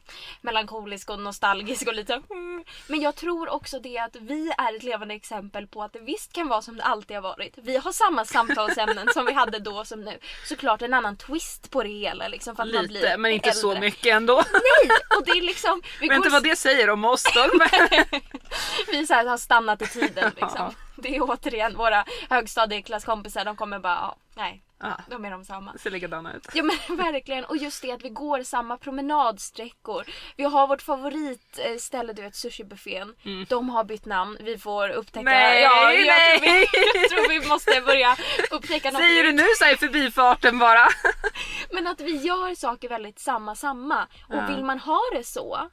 melankolisk 0.41 1.09
och 1.09 1.19
nostalgisk 1.19 1.87
och 1.87 1.93
lite 1.93 2.13
mm. 2.13 2.63
Men 2.87 3.01
jag 3.01 3.15
tror 3.15 3.49
också 3.49 3.79
det 3.79 3.97
att 3.97 4.15
vi 4.15 4.51
är 4.57 4.75
ett 4.75 4.83
levande 4.83 5.13
exempel 5.13 5.67
på 5.67 5.83
att 5.83 5.93
det 5.93 5.99
visst 5.99 6.33
kan 6.33 6.47
vara 6.47 6.61
som 6.61 6.77
det 6.77 6.83
alltid 6.83 7.17
har 7.17 7.21
varit. 7.21 7.53
Vi 7.57 7.77
har 7.77 7.91
samma 7.91 8.25
samtalsämnen 8.25 9.07
som 9.13 9.25
vi 9.25 9.33
hade 9.33 9.59
då 9.59 9.85
som 9.85 10.01
nu. 10.01 10.19
Såklart 10.45 10.81
en 10.81 10.93
annan 10.93 11.17
twist 11.17 11.71
på 11.71 11.83
det 11.83 11.89
hela 11.89 12.27
liksom 12.27 12.55
för 12.55 12.63
att 12.63 12.73
man 12.73 12.81
Lite, 12.81 12.99
blir 12.99 13.17
men 13.17 13.31
inte 13.31 13.51
så 13.51 13.71
äldre. 13.71 13.81
mycket 13.81 14.13
ändå. 14.13 14.43
Nej! 14.53 14.97
Och 15.17 15.25
det 15.25 15.31
är 15.31 15.41
liksom... 15.41 15.81
Vi 15.99 16.07
vet 16.09 16.17
inte 16.17 16.29
vad 16.29 16.43
det 16.43 16.55
säger 16.55 16.89
om 16.89 17.05
oss 17.05 17.23
då. 17.23 17.49
Vi 18.91 19.07
så 19.07 19.13
här 19.13 19.25
har 19.25 19.37
stannat 19.53 19.81
i 19.81 19.85
tiden 19.87 20.31
liksom. 20.41 20.73
Det 20.95 21.15
är 21.15 21.21
återigen 21.21 21.77
våra 21.77 22.05
högstadieklasskompisar, 22.29 23.45
de 23.45 23.55
kommer 23.55 23.79
bara, 23.79 23.93
ja, 23.95 24.15
nej, 24.35 24.63
Ja, 24.85 24.97
de 25.09 25.25
är 25.25 25.31
de 25.31 25.45
samma. 25.45 25.73
ser 25.77 25.89
likadana 25.91 26.33
ut. 26.33 26.47
Ja 26.53 26.63
men 26.63 26.97
verkligen, 26.97 27.45
och 27.45 27.57
just 27.57 27.81
det 27.81 27.91
att 27.91 28.03
vi 28.03 28.09
går 28.09 28.43
samma 28.43 28.77
promenadsträckor. 28.77 30.03
Vi 30.37 30.43
har 30.43 30.67
vårt 30.67 30.81
favoritställe, 30.81 32.13
du 32.13 32.21
vet 32.21 32.35
sushibuffén. 32.35 33.15
De 33.49 33.69
har 33.69 33.83
bytt 33.83 34.05
namn, 34.05 34.37
vi 34.41 34.57
får 34.57 34.89
upptäcka... 34.89 35.19
Mm. 35.19 35.33
Nej, 35.33 35.61
ja, 35.61 35.93
jag, 35.93 36.05
nej. 36.07 36.39
Tror 36.39 36.47
vi, 36.93 36.99
jag 37.01 37.09
tror 37.09 37.29
vi 37.41 37.47
måste 37.47 37.81
börja 37.81 38.17
upptäcka 38.51 38.91
något 38.91 39.01
Säger 39.01 39.23
du 39.23 39.31
nu 39.31 39.45
så 39.59 39.65
i 39.71 39.75
förbifarten 39.77 40.59
bara? 40.59 40.87
Men 41.71 41.87
att 41.87 42.01
vi 42.01 42.15
gör 42.17 42.55
saker 42.55 42.89
väldigt 42.89 43.19
samma 43.19 43.55
samma. 43.55 44.03
Och 44.29 44.35
Ja. 44.35 44.47
vill 44.47 44.63
man 44.63 44.79
ha 44.79 44.99
det 45.13 45.23
så, 45.23 45.69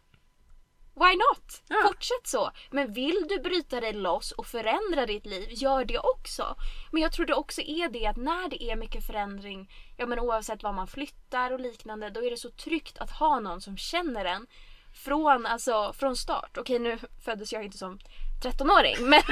why 1.00 1.16
not? 1.16 1.62
Ja. 1.68 1.76
Fortsätt 1.86 2.26
så. 2.26 2.50
Men 2.70 2.92
vill 2.92 3.26
du 3.28 3.38
bryta 3.38 3.80
dig 3.80 3.92
loss 3.92 4.32
och 4.32 4.46
förändra 4.46 5.06
ditt 5.06 5.26
liv, 5.26 5.48
gör 5.50 5.84
det 5.84 5.98
också. 5.98 6.56
Men 6.92 7.02
jag 7.02 7.12
tror 7.12 7.26
det 7.26 7.34
också 7.34 7.60
är 7.60 7.88
det 7.88 8.06
att 8.06 8.16
när 8.16 8.48
det 8.48 8.62
är 8.62 8.76
mycket 8.76 9.06
förändring, 9.06 9.70
ja 9.96 10.06
men 10.06 10.18
oavsett 10.18 10.62
var 10.62 10.72
man 10.72 10.86
flyttar 10.86 11.50
och 11.50 11.60
liknande, 11.60 12.10
då 12.10 12.24
är 12.24 12.30
det 12.30 12.36
så 12.36 12.50
tryggt 12.50 12.98
att 12.98 13.10
ha 13.10 13.40
någon 13.40 13.60
som 13.60 13.76
känner 13.76 14.24
en 14.24 14.46
från, 14.92 15.46
alltså, 15.46 15.92
från 15.92 16.16
start. 16.16 16.58
Okej 16.58 16.78
nu 16.78 16.98
föddes 17.24 17.52
jag 17.52 17.64
inte 17.64 17.78
som 17.78 17.98
13-åring 18.42 18.96
men, 19.08 19.22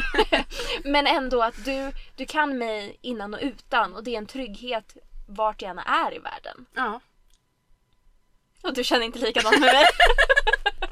men 0.84 1.06
ändå 1.06 1.42
att 1.42 1.64
du, 1.64 1.92
du 2.16 2.26
kan 2.26 2.58
mig 2.58 2.98
innan 3.00 3.34
och 3.34 3.40
utan 3.42 3.94
och 3.94 4.04
det 4.04 4.14
är 4.14 4.18
en 4.18 4.26
trygghet 4.26 4.96
vart 5.28 5.62
jag 5.62 5.70
än 5.70 5.78
är 5.78 6.14
i 6.14 6.18
världen. 6.18 6.66
Ja. 6.74 7.00
Och 8.62 8.74
du 8.74 8.84
känner 8.84 9.06
inte 9.06 9.18
likadant 9.18 9.60
med 9.60 9.74
mig? 9.74 9.84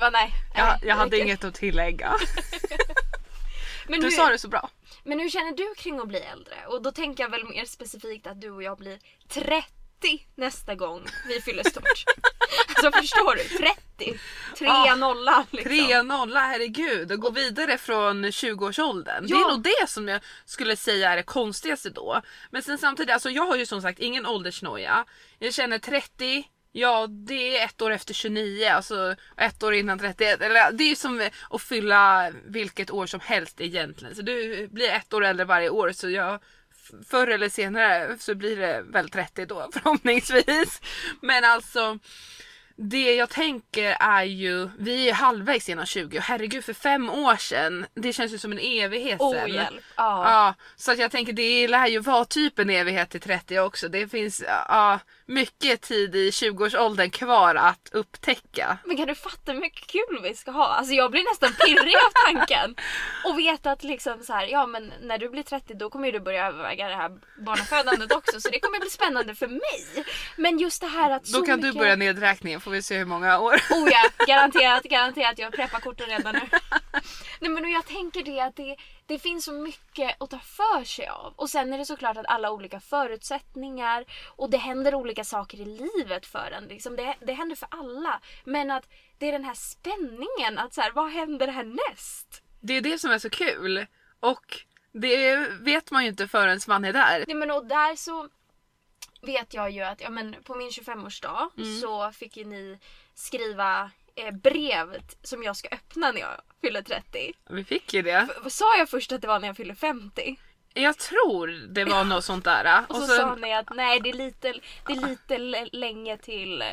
Bara 0.00 0.10
nej. 0.10 0.32
Jag, 0.54 0.64
nej, 0.66 0.78
jag 0.82 0.96
hade 0.96 1.10
det 1.10 1.16
räcker. 1.16 1.24
inget 1.26 1.44
att 1.44 1.54
tillägga. 1.54 2.16
Men 3.88 4.00
Du 4.00 4.06
hur, 4.06 4.10
sa 4.10 4.28
det 4.28 4.38
så 4.38 4.48
bra. 4.48 4.70
men 5.04 5.20
hur 5.20 5.30
känner 5.30 5.52
du 5.52 5.74
kring 5.76 5.98
att 6.00 6.08
bli 6.08 6.18
äldre? 6.20 6.54
Och 6.66 6.82
då 6.82 6.92
tänker 6.92 7.22
jag 7.24 7.30
väl 7.30 7.44
mer 7.44 7.64
specifikt 7.64 8.26
att 8.26 8.40
du 8.40 8.50
och 8.50 8.62
jag 8.62 8.78
blir 8.78 8.98
30 9.28 10.26
nästa 10.34 10.74
gång 10.74 11.06
vi 11.28 11.40
fyller 11.40 11.62
stort. 11.70 11.84
alltså 12.68 12.92
förstår 13.00 13.34
du? 13.36 13.42
30. 13.44 14.18
3 14.58 14.66
Ja. 14.66 14.94
nolla 14.94 15.44
liksom. 15.50 15.72
3-0, 15.72 16.34
herregud. 16.38 17.12
Och 17.12 17.18
gå 17.20 17.30
vidare 17.30 17.78
från 17.78 18.24
20-årsåldern. 18.24 19.26
Det 19.26 19.30
Ja. 19.34 19.44
är 19.46 19.52
nog 19.52 19.62
det 19.62 19.88
som 19.88 20.08
jag 20.08 20.20
skulle 20.44 20.76
säga 20.76 21.12
är 21.12 21.16
det 21.16 21.22
konstigaste 21.22 21.90
då. 21.90 22.22
Men 22.50 22.62
sen 22.62 22.78
samtidigt, 22.78 23.12
alltså 23.12 23.30
jag 23.30 23.46
har 23.46 23.56
ju 23.56 23.66
som 23.66 23.82
sagt 23.82 23.98
ingen 23.98 24.26
åldersnoja. 24.26 25.04
Jag 25.38 25.54
känner 25.54 25.78
30, 25.78 26.44
ja 26.72 27.06
det 27.06 27.58
är 27.58 27.64
ett 27.64 27.82
år 27.82 27.90
efter 27.90 28.14
29, 28.14 28.66
alltså 28.66 29.14
ett 29.36 29.62
år 29.62 29.74
innan 29.74 29.98
31. 29.98 30.40
Eller, 30.40 30.72
det 30.72 30.84
är 30.84 30.94
som 30.94 31.28
att 31.50 31.62
fylla 31.62 32.32
vilket 32.44 32.90
år 32.90 33.06
som 33.06 33.20
helst 33.20 33.60
egentligen. 33.60 34.14
Så 34.14 34.22
du 34.22 34.68
blir 34.68 34.90
ett 34.90 35.12
år 35.14 35.24
äldre 35.24 35.44
varje 35.44 35.70
år 35.70 35.92
så 35.92 36.10
jag 36.10 36.40
Förr 37.08 37.26
eller 37.26 37.48
senare 37.48 38.18
så 38.18 38.34
blir 38.34 38.56
det 38.56 38.82
väl 38.82 39.10
30 39.10 39.46
då 39.46 39.68
förhoppningsvis. 39.72 40.80
Men 41.20 41.44
alltså 41.44 41.98
det 42.76 43.14
jag 43.14 43.30
tänker 43.30 43.96
är 44.00 44.22
ju, 44.24 44.68
vi 44.78 45.08
är 45.08 45.14
halvvägs 45.14 45.68
genom 45.68 45.86
20 45.86 46.18
och 46.18 46.24
herregud 46.24 46.64
för 46.64 46.72
fem 46.72 47.10
år 47.10 47.36
sedan, 47.36 47.86
det 47.94 48.12
känns 48.12 48.32
ju 48.32 48.38
som 48.38 48.52
en 48.52 48.58
evighet 48.58 49.20
Oh 49.20 49.32
sedan. 49.32 49.52
hjälp. 49.52 49.84
Ja. 49.96 50.30
Ja, 50.30 50.54
så 50.76 50.92
att 50.92 50.98
jag 50.98 51.10
tänker 51.10 51.32
det 51.32 51.68
lär 51.68 51.86
ju 51.86 51.98
vara 51.98 52.24
typ 52.24 52.58
en 52.58 52.70
evighet 52.70 53.10
till 53.10 53.20
30 53.20 53.58
också. 53.58 53.88
Det 53.88 54.08
finns 54.08 54.44
ja, 54.68 54.98
mycket 55.26 55.80
tid 55.80 56.14
i 56.16 56.30
20-årsåldern 56.30 57.10
kvar 57.10 57.54
att 57.54 57.88
upptäcka. 57.92 58.78
Men 58.84 58.96
kan 58.96 59.06
du 59.06 59.14
fatta 59.14 59.52
hur 59.52 59.60
mycket 59.60 59.86
kul 59.86 60.20
vi 60.22 60.34
ska 60.34 60.50
ha? 60.50 60.66
Alltså 60.66 60.94
jag 60.94 61.10
blir 61.10 61.24
nästan 61.30 61.52
pirrig 61.66 61.94
av 61.96 62.32
tanken. 62.32 62.74
Och 63.24 63.38
veta 63.38 63.70
att 63.70 63.82
liksom 63.82 64.22
så 64.22 64.32
här, 64.32 64.46
ja 64.46 64.66
men 64.66 64.92
när 65.02 65.18
du 65.18 65.28
blir 65.28 65.42
30 65.42 65.74
då 65.74 65.90
kommer 65.90 66.06
ju 66.06 66.12
du 66.12 66.20
börja 66.20 66.46
överväga 66.46 66.88
det 66.88 66.96
här 66.96 67.10
barnafödandet 67.38 68.12
också. 68.12 68.40
Så 68.40 68.48
det 68.48 68.60
kommer 68.60 68.80
bli 68.80 68.90
spännande 68.90 69.34
för 69.34 69.46
mig. 69.48 70.04
Men 70.36 70.58
just 70.58 70.80
det 70.80 70.86
här 70.86 71.10
att 71.10 71.24
Då 71.24 71.32
så 71.38 71.42
kan 71.42 71.56
mycket... 71.56 71.72
du 71.72 71.78
börja 71.78 71.96
nedräkningen 71.96 72.60
får 72.70 72.74
vi 72.74 72.82
se 72.82 72.98
hur 72.98 73.04
många 73.04 73.38
år. 73.38 73.54
Oh 73.70 73.88
ja, 73.90 74.26
garanterat, 74.26 74.82
garanterat. 74.82 75.38
Jag 75.38 75.52
preppar 75.52 75.80
korten 75.80 76.06
redan 76.06 76.34
nu. 76.34 76.40
Nej 77.40 77.50
men 77.50 77.70
jag 77.70 77.86
tänker 77.86 78.22
det 78.22 78.40
att 78.40 78.56
det, 78.56 78.76
det 79.06 79.18
finns 79.18 79.44
så 79.44 79.52
mycket 79.52 80.22
att 80.22 80.30
ta 80.30 80.38
för 80.38 80.84
sig 80.84 81.06
av. 81.06 81.32
Och 81.36 81.50
sen 81.50 81.72
är 81.72 81.78
det 81.78 81.84
såklart 81.84 82.16
att 82.16 82.26
alla 82.26 82.50
olika 82.50 82.80
förutsättningar 82.80 84.04
och 84.36 84.50
det 84.50 84.56
händer 84.56 84.94
olika 84.94 85.24
saker 85.24 85.60
i 85.60 85.64
livet 85.64 86.26
för 86.26 86.50
en. 86.50 86.64
Liksom 86.64 86.96
det, 86.96 87.14
det 87.20 87.32
händer 87.32 87.56
för 87.56 87.68
alla. 87.70 88.20
Men 88.44 88.70
att 88.70 88.88
det 89.18 89.28
är 89.28 89.32
den 89.32 89.44
här 89.44 89.54
spänningen 89.54 90.58
att 90.58 90.74
så 90.74 90.80
här, 90.80 90.90
vad 90.90 91.10
händer 91.10 91.48
härnäst? 91.48 92.42
Det 92.60 92.76
är 92.76 92.80
det 92.80 92.98
som 92.98 93.10
är 93.10 93.18
så 93.18 93.30
kul. 93.30 93.86
Och 94.20 94.64
det 94.92 95.36
vet 95.60 95.90
man 95.90 96.02
ju 96.02 96.08
inte 96.08 96.28
förrän 96.28 96.60
man 96.66 96.84
är 96.84 96.92
där. 96.92 97.24
Nej 97.26 97.36
men 97.36 97.50
och 97.50 97.66
där 97.66 97.96
så 97.96 98.28
vet 99.22 99.54
jag 99.54 99.70
ju 99.70 99.80
att 99.82 100.00
ja, 100.00 100.10
men 100.10 100.36
på 100.44 100.54
min 100.54 100.70
25-årsdag 100.70 101.50
Mm. 101.56 101.80
så 101.80 102.12
fick 102.12 102.36
ju 102.36 102.44
ni 102.44 102.78
skriva 103.14 103.90
eh, 104.14 104.30
brev 104.30 105.02
som 105.22 105.42
jag 105.42 105.56
ska 105.56 105.68
öppna 105.68 106.12
när 106.12 106.20
jag 106.20 106.40
fyller 106.60 106.82
30. 106.82 107.32
Vi 107.50 107.64
fick 107.64 107.94
ju 107.94 108.02
det. 108.02 108.28
Vad 108.42 108.52
Sa 108.52 108.76
jag 108.78 108.88
först 108.88 109.12
att 109.12 109.20
det 109.22 109.28
var 109.28 109.38
när 109.38 109.46
jag 109.46 109.56
fyller 109.56 109.74
50? 109.74 110.36
Jag 110.74 110.98
tror 110.98 111.46
det 111.46 111.84
var 111.84 112.04
något 112.04 112.24
sånt 112.24 112.44
där. 112.44 112.84
Och 112.88 112.96
så, 112.96 113.06
sa 113.06 113.34
ni 113.34 113.54
att 113.54 113.70
nej 113.74 114.00
det 114.00 114.10
är 114.10 114.14
lite, 114.14 114.52
det 114.86 114.92
är 114.92 115.08
lite 115.08 115.38
länge 115.76 116.16
till, 116.18 116.64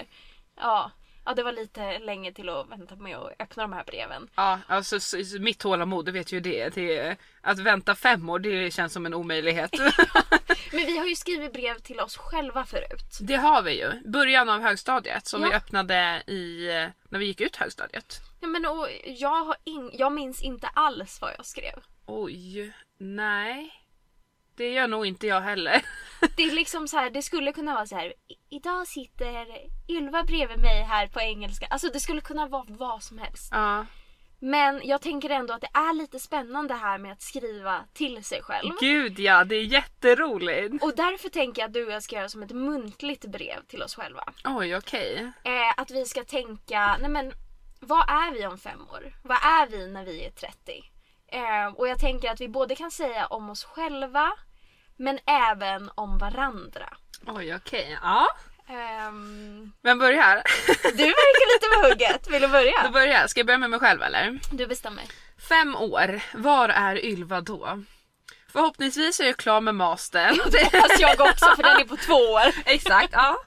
ja, 0.55 0.91
ja 1.27 1.33
det 1.33 1.43
var 1.43 1.51
lite 1.51 1.99
länge 1.99 2.31
till 2.33 2.49
att 2.49 2.69
vänta 2.69 2.95
med 2.95 3.17
att 3.17 3.33
öppna 3.39 3.63
de 3.63 3.73
här 3.73 3.83
breven. 3.83 4.29
Ja, 4.35 4.59
alltså 4.67 4.99
så- 4.99 5.23
så 5.25 5.39
mitt 5.41 5.59
tålamod, 5.59 6.05
du 6.05 6.11
vet 6.11 6.31
ju 6.31 6.39
det. 6.39 6.69
det. 6.75 7.17
Att 7.41 7.59
vänta 7.59 7.95
fem 7.95 8.29
år, 8.29 8.39
det 8.39 8.71
känns 8.73 8.93
som 8.93 9.05
en 9.05 9.13
omöjlighet. 9.13 9.71
Men 10.71 10.85
vi 10.85 10.97
har 10.97 11.05
ju 11.05 11.15
skrivit 11.15 11.53
brev 11.53 11.79
till 11.79 11.99
oss 11.99 12.17
själva 12.17 12.65
förut. 12.65 13.17
det 13.21 13.35
har 13.35 13.61
vi 13.61 13.79
ju. 13.79 13.91
Början 14.05 14.49
av 14.49 14.61
högstadiet 14.61 15.27
som 15.27 15.41
Ja. 15.41 15.47
vi 15.49 15.55
öppnade 15.55 16.23
i, 16.27 16.67
eh, 16.69 16.87
när 17.09 17.19
vi 17.19 17.25
gick 17.25 17.41
ut 17.41 17.55
högstadiet. 17.55 18.19
Ja, 18.41 18.47
men 18.47 18.65
och 18.65 18.87
jag, 19.05 19.43
har 19.45 19.55
in, 19.63 19.89
jag 19.93 20.11
minns 20.11 20.41
inte 20.41 20.67
alls 20.67 21.21
vad 21.21 21.31
jag 21.37 21.45
skrev. 21.45 21.79
Oj, 22.05 22.73
nej. 22.97 23.73
Det 24.57 24.71
gör 24.73 24.87
nog 24.87 25.05
inte 25.05 25.27
jag 25.27 25.41
heller. 25.41 25.81
Det 26.35 26.43
är 26.43 26.51
liksom 26.51 26.87
så 26.87 26.97
här, 26.97 27.09
det 27.09 27.21
skulle 27.21 27.53
kunna 27.53 27.73
vara 27.73 27.85
så 27.85 27.95
här. 27.95 28.07
"I- 28.09 28.55
Idag 28.55 28.87
sitter 28.87 29.47
Ylva 29.89 30.23
bredvid 30.23 30.59
mig 30.59 30.83
här 30.83 31.07
på 31.07 31.19
engelska. 31.21 31.67
Alltså 31.69 31.89
det 31.89 31.99
skulle 31.99 32.21
kunna 32.21 32.47
vara 32.47 32.65
vad 32.67 33.03
som 33.03 33.17
helst. 33.17 33.49
Ja, 33.51 33.85
Men 34.39 34.81
jag 34.83 35.01
tänker 35.01 35.29
ändå 35.29 35.53
att 35.53 35.61
det 35.61 35.69
är 35.73 35.93
lite 35.93 36.19
spännande 36.19 36.73
här 36.73 36.97
med 36.97 37.11
att 37.11 37.21
skriva 37.21 37.83
till 37.93 38.23
sig 38.23 38.41
själv. 38.43 38.73
gud 38.79 39.19
ja, 39.19 39.43
det 39.43 39.55
är 39.55 39.63
jätteroligt. 39.63 40.83
Och 40.83 40.95
därför 40.95 41.29
tänker 41.29 41.61
jag 41.61 41.67
att 41.67 41.73
du 41.73 41.85
och 41.85 41.91
jag 41.91 42.03
ska 42.03 42.15
göra 42.15 42.29
som 42.29 42.43
ett 42.43 42.51
muntligt 42.51 43.25
brev 43.25 43.65
till 43.67 43.83
oss 43.83 43.95
själva. 43.95 44.23
Oj, 44.45 44.75
okej. 44.75 45.31
Eh, 45.43 45.73
att 45.81 45.91
vi 45.91 46.05
ska 46.05 46.23
tänka, 46.23 46.97
nej 47.01 47.09
men 47.09 47.33
vad 47.79 48.09
är 48.09 48.31
vi 48.33 48.45
om 48.47 48.57
fem 48.57 48.81
år? 48.89 49.13
Vad 49.23 49.37
är 49.37 49.67
vi 49.67 49.87
när 49.87 50.05
vi 50.05 50.25
är 50.25 50.31
30? 50.31 50.83
Eh, 51.31 51.73
och 51.75 51.87
jag 51.87 51.99
tänker 51.99 52.31
att 52.31 52.41
vi 52.41 52.47
både 52.49 52.75
kan 52.75 52.91
säga 52.91 53.25
om 53.25 53.49
oss 53.49 53.63
själva 53.63 54.31
men 54.97 55.19
även 55.25 55.89
om 55.95 56.17
varandra. 56.17 56.89
Oj, 57.27 57.55
okej. 57.55 57.97
Ja. 58.03 58.27
Ehm, 58.69 59.71
Vem 59.83 59.99
börjar? 59.99 60.41
du 60.83 61.03
verkar 61.03 61.53
lite 61.53 61.75
på 61.81 61.87
hugget. 61.87 62.27
Vill 62.27 62.41
du 62.41 62.47
Då 62.47 62.51
börja? 62.51 62.89
börjar 62.93 63.19
jag. 63.19 63.29
Ska 63.29 63.39
jag 63.39 63.47
börja 63.47 63.57
med 63.57 63.69
mig 63.69 63.79
själv 63.79 64.01
eller? 64.01 64.39
Du 64.51 64.67
bestämmer. 64.67 65.03
Fem 65.49 65.75
år, 65.75 66.21
var 66.33 66.69
är 66.69 67.05
Ylva 67.05 67.41
då? 67.41 67.83
Förhoppningsvis 68.51 69.19
är 69.19 69.25
jag 69.25 69.37
klar 69.37 69.61
med 69.61 69.75
mastern. 69.75 70.35
Fast 70.71 70.99
jag 70.99 71.21
också 71.21 71.45
för 71.55 71.63
den 71.63 71.81
är 71.81 71.85
på 71.85 71.97
två 71.97 72.13
år. 72.13 72.53
Exakt, 72.65 73.09
ja. 73.13 73.37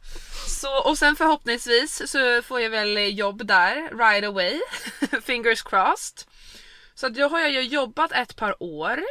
Så, 0.47 0.79
och 0.91 0.99
sen 0.99 1.17
förhoppningsvis 1.17 2.11
så 2.11 2.43
får 2.43 2.61
jag 2.61 2.71
väl 2.71 3.19
jobb 3.19 3.47
där 3.47 3.75
right 3.99 4.25
away. 4.25 4.61
Fingers 5.23 5.63
crossed. 5.63 6.30
Så 7.01 7.09
då 7.09 7.29
har 7.29 7.41
jag 7.41 7.51
ju 7.51 7.63
jobbat 7.63 8.13
ett 8.13 8.37
par 8.37 8.63
år. 8.63 9.03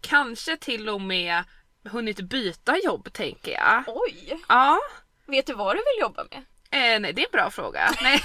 Kanske 0.00 0.56
till 0.56 0.88
och 0.88 1.00
med 1.00 1.42
hunnit 1.84 2.20
byta 2.20 2.76
jobb 2.78 3.12
tänker 3.12 3.52
jag. 3.52 3.84
Oj! 3.86 4.38
Ja. 4.48 4.80
Vet 5.26 5.46
du 5.46 5.54
vad 5.54 5.76
du 5.76 5.78
vill 5.78 6.00
jobba 6.00 6.24
med? 6.30 6.38
Eh, 6.70 7.00
nej, 7.00 7.12
det 7.12 7.22
är 7.22 7.26
en 7.26 7.32
bra 7.32 7.50
fråga. 7.50 7.90
Nej. 8.02 8.22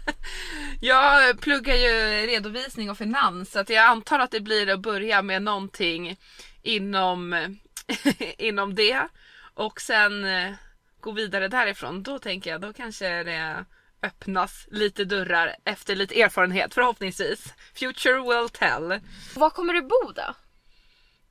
jag 0.80 1.40
pluggar 1.40 1.74
ju 1.74 2.26
redovisning 2.26 2.90
och 2.90 2.98
finans 2.98 3.52
så 3.52 3.58
att 3.58 3.70
jag 3.70 3.84
antar 3.84 4.18
att 4.18 4.30
det 4.30 4.40
blir 4.40 4.70
att 4.70 4.80
börja 4.80 5.22
med 5.22 5.42
någonting 5.42 6.16
inom, 6.62 7.56
inom 8.38 8.74
det 8.74 9.08
och 9.54 9.80
sen 9.80 10.24
eh, 10.24 10.52
gå 11.00 11.12
vidare 11.12 11.48
därifrån. 11.48 12.02
Då 12.02 12.18
tänker 12.18 12.50
jag, 12.50 12.60
då 12.60 12.72
kanske 12.72 13.22
det 13.22 13.64
öppnas 14.02 14.66
lite 14.70 15.04
dörrar 15.04 15.56
efter 15.64 15.96
lite 15.96 16.22
erfarenhet 16.22 16.74
förhoppningsvis. 16.74 17.54
Future 17.74 18.20
will 18.20 18.48
tell. 18.48 19.00
Var 19.34 19.50
kommer 19.50 19.72
du 19.72 19.82
bo 19.82 20.12
då? 20.14 20.34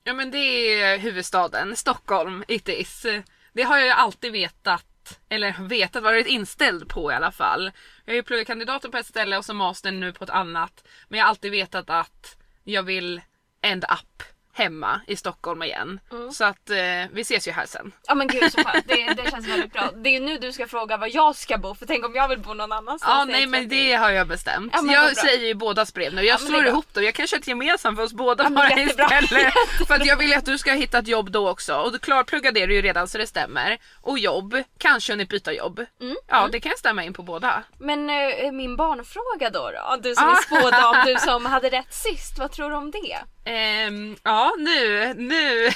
Ja 0.03 0.13
men 0.13 0.31
det 0.31 0.37
är 0.37 0.97
huvudstaden, 0.97 1.75
Stockholm 1.75 2.43
it 2.47 2.69
is. 2.69 3.05
Det 3.53 3.63
har 3.63 3.77
jag 3.77 3.85
ju 3.85 3.91
alltid 3.91 4.31
vetat, 4.31 5.19
eller 5.29 5.55
vetat, 5.67 6.03
varit 6.03 6.27
inställd 6.27 6.89
på 6.89 7.11
i 7.11 7.15
alla 7.15 7.31
fall. 7.31 7.71
Jag 8.05 8.11
har 8.11 8.15
ju 8.15 8.23
pluggat 8.23 8.47
kandidaten 8.47 8.91
på 8.91 8.97
ett 8.97 9.05
ställe 9.05 9.37
och 9.37 9.45
så 9.45 9.53
mastern 9.53 9.99
nu 9.99 10.13
på 10.13 10.23
ett 10.23 10.29
annat. 10.29 10.87
Men 11.07 11.17
jag 11.17 11.25
har 11.25 11.29
alltid 11.29 11.51
vetat 11.51 11.89
att 11.89 12.37
jag 12.63 12.83
vill 12.83 13.21
end 13.61 13.83
up 13.83 14.23
hemma 14.63 15.01
i 15.07 15.15
Stockholm 15.15 15.63
igen. 15.63 15.99
Så 16.33 16.45
att 16.45 16.69
eh, 16.69 16.75
vi 17.13 17.21
ses 17.21 17.47
ju 17.47 17.51
här 17.51 17.65
sen. 17.65 17.91
Ja 18.07 18.15
men 18.15 18.27
gud 18.27 18.51
så 18.51 18.63
skönt. 18.63 18.87
Det, 18.87 19.13
det 19.23 19.31
känns 19.31 19.47
väldigt 19.47 19.73
bra. 19.73 19.89
Det 19.95 20.15
är 20.15 20.19
nu 20.19 20.37
du 20.37 20.51
ska 20.51 20.67
fråga 20.67 20.97
var 20.97 21.09
jag 21.13 21.35
ska 21.35 21.57
bo 21.57 21.75
för 21.75 21.85
tänk 21.85 22.05
om 22.05 22.15
jag 22.15 22.27
vill 22.27 22.39
bo 22.39 22.53
någon 22.53 22.71
annanstans. 22.71 23.03
Ja 23.13 23.19
jag 23.19 23.27
nej 23.27 23.45
men 23.47 23.69
30. 23.69 23.75
det 23.75 23.93
har 23.93 24.09
jag 24.09 24.27
bestämt. 24.27 24.73
Ja, 24.75 24.93
jag 24.93 25.17
säger 25.17 25.47
ju 25.47 25.53
bådas 25.53 25.93
brev 25.93 26.13
nu. 26.13 26.21
Jag 26.21 26.33
Ja, 26.41 26.47
slår 26.47 26.65
ihop 26.67 26.93
dem. 26.93 27.03
Jag 27.03 27.13
kan 27.13 27.27
köra 27.27 27.39
ett 27.39 27.47
gemensamt 27.47 27.97
för 27.97 28.03
oss 28.03 28.13
båda 28.13 28.43
men 28.43 28.53
bara 28.53 28.69
istället. 28.81 29.29
för 29.87 29.93
att 29.95 30.05
jag 30.05 30.17
vill 30.17 30.33
att 30.33 30.45
du 30.45 30.57
ska 30.57 30.71
hitta 30.73 30.97
ett 30.99 31.07
jobb 31.07 31.31
då 31.31 31.49
också. 31.49 31.75
Och 31.75 31.91
du 31.91 31.99
klarpluggar 31.99 32.51
det 32.51 32.65
du 32.65 32.73
ju 32.73 32.81
redan 32.81 33.07
så 33.07 33.17
det 33.17 33.27
stämmer. 33.27 33.77
Och 34.01 34.19
jobb, 34.19 34.55
kanske 34.77 35.13
hunnit 35.13 35.29
byta 35.29 35.53
jobb. 35.53 35.85
Mm, 36.01 36.15
Ja 36.27 36.47
det 36.51 36.59
kan 36.59 36.71
stämma 36.77 37.03
in 37.03 37.13
på 37.13 37.23
båda. 37.23 37.63
Men 37.79 38.09
eh, 38.09 38.51
min 38.51 38.75
barnfråga 38.75 39.49
då, 39.49 39.71
då? 39.71 39.97
Du 40.01 40.15
som 40.15 40.27
Ah. 40.27 40.31
är 40.31 40.35
spådam, 40.41 40.95
du 41.05 41.15
som 41.15 41.45
hade 41.45 41.69
rätt 41.69 41.93
sist. 41.93 42.39
Vad 42.39 42.51
tror 42.51 42.69
du 42.69 42.75
om 42.75 42.91
det? 42.91 43.17
Ehm, 43.49 44.15
ja 44.23 44.53
nu, 44.57 45.13
nu, 45.13 45.69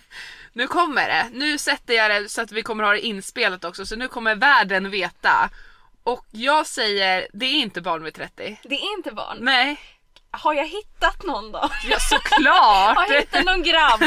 nu 0.52 0.66
kommer 0.66 1.08
det. 1.08 1.26
Nu 1.32 1.58
sätter 1.58 1.94
jag 1.94 2.10
det 2.10 2.28
så 2.28 2.40
att 2.42 2.52
vi 2.52 2.62
kommer 2.62 2.84
ha 2.84 2.92
det 2.92 3.00
inspelat 3.00 3.64
också. 3.64 3.86
Så 3.86 3.96
nu 3.96 4.08
kommer 4.08 4.34
världen 4.34 4.90
veta. 4.90 5.50
Och 6.02 6.26
jag 6.30 6.66
säger, 6.66 7.26
det 7.32 7.46
är 7.46 7.52
inte 7.54 7.80
barn 7.80 8.04
vid 8.04 8.14
30. 8.14 8.60
Det 8.62 8.74
är 8.74 8.96
inte 8.96 9.12
barn. 9.12 9.36
Nej, 9.40 9.76
Har 10.30 10.54
jag 10.54 10.66
hittat 10.66 11.22
någon 11.24 11.52
då? 11.52 11.70
ja, 11.90 11.98
såklart! 12.00 12.96
Har 12.96 13.06
jag 13.12 13.20
hittat 13.20 13.44
någon 13.44 13.62
grabb? 13.62 14.02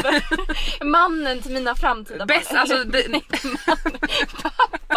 Mannen 0.81 1.41
till 1.41 1.51
mina 1.51 1.75
framtida 1.75 2.25
Bäst, 2.25 2.49
barn. 2.49 2.57
alltså, 2.59 2.83
det- 2.83 3.05
nej, 3.09 3.23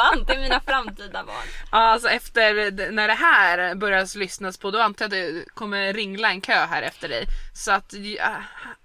Pappan 0.02 0.26
till 0.26 0.38
mina 0.40 0.60
framtida 0.60 1.24
barn. 1.24 1.46
Ja, 1.72 1.78
alltså 1.78 2.08
efter 2.08 2.70
när 2.90 3.08
det 3.08 3.14
här 3.14 3.74
börjar 3.74 4.18
lyssnas 4.18 4.58
på 4.58 4.70
då 4.70 4.80
antar 4.80 5.04
jag 5.04 5.08
att 5.28 5.34
det 5.34 5.44
kommer 5.54 5.92
ringla 5.92 6.30
en 6.30 6.40
kö 6.40 6.66
här 6.66 6.82
efter 6.82 7.08
dig. 7.08 7.26
Så 7.54 7.72
att 7.72 7.92
ja, 7.92 8.36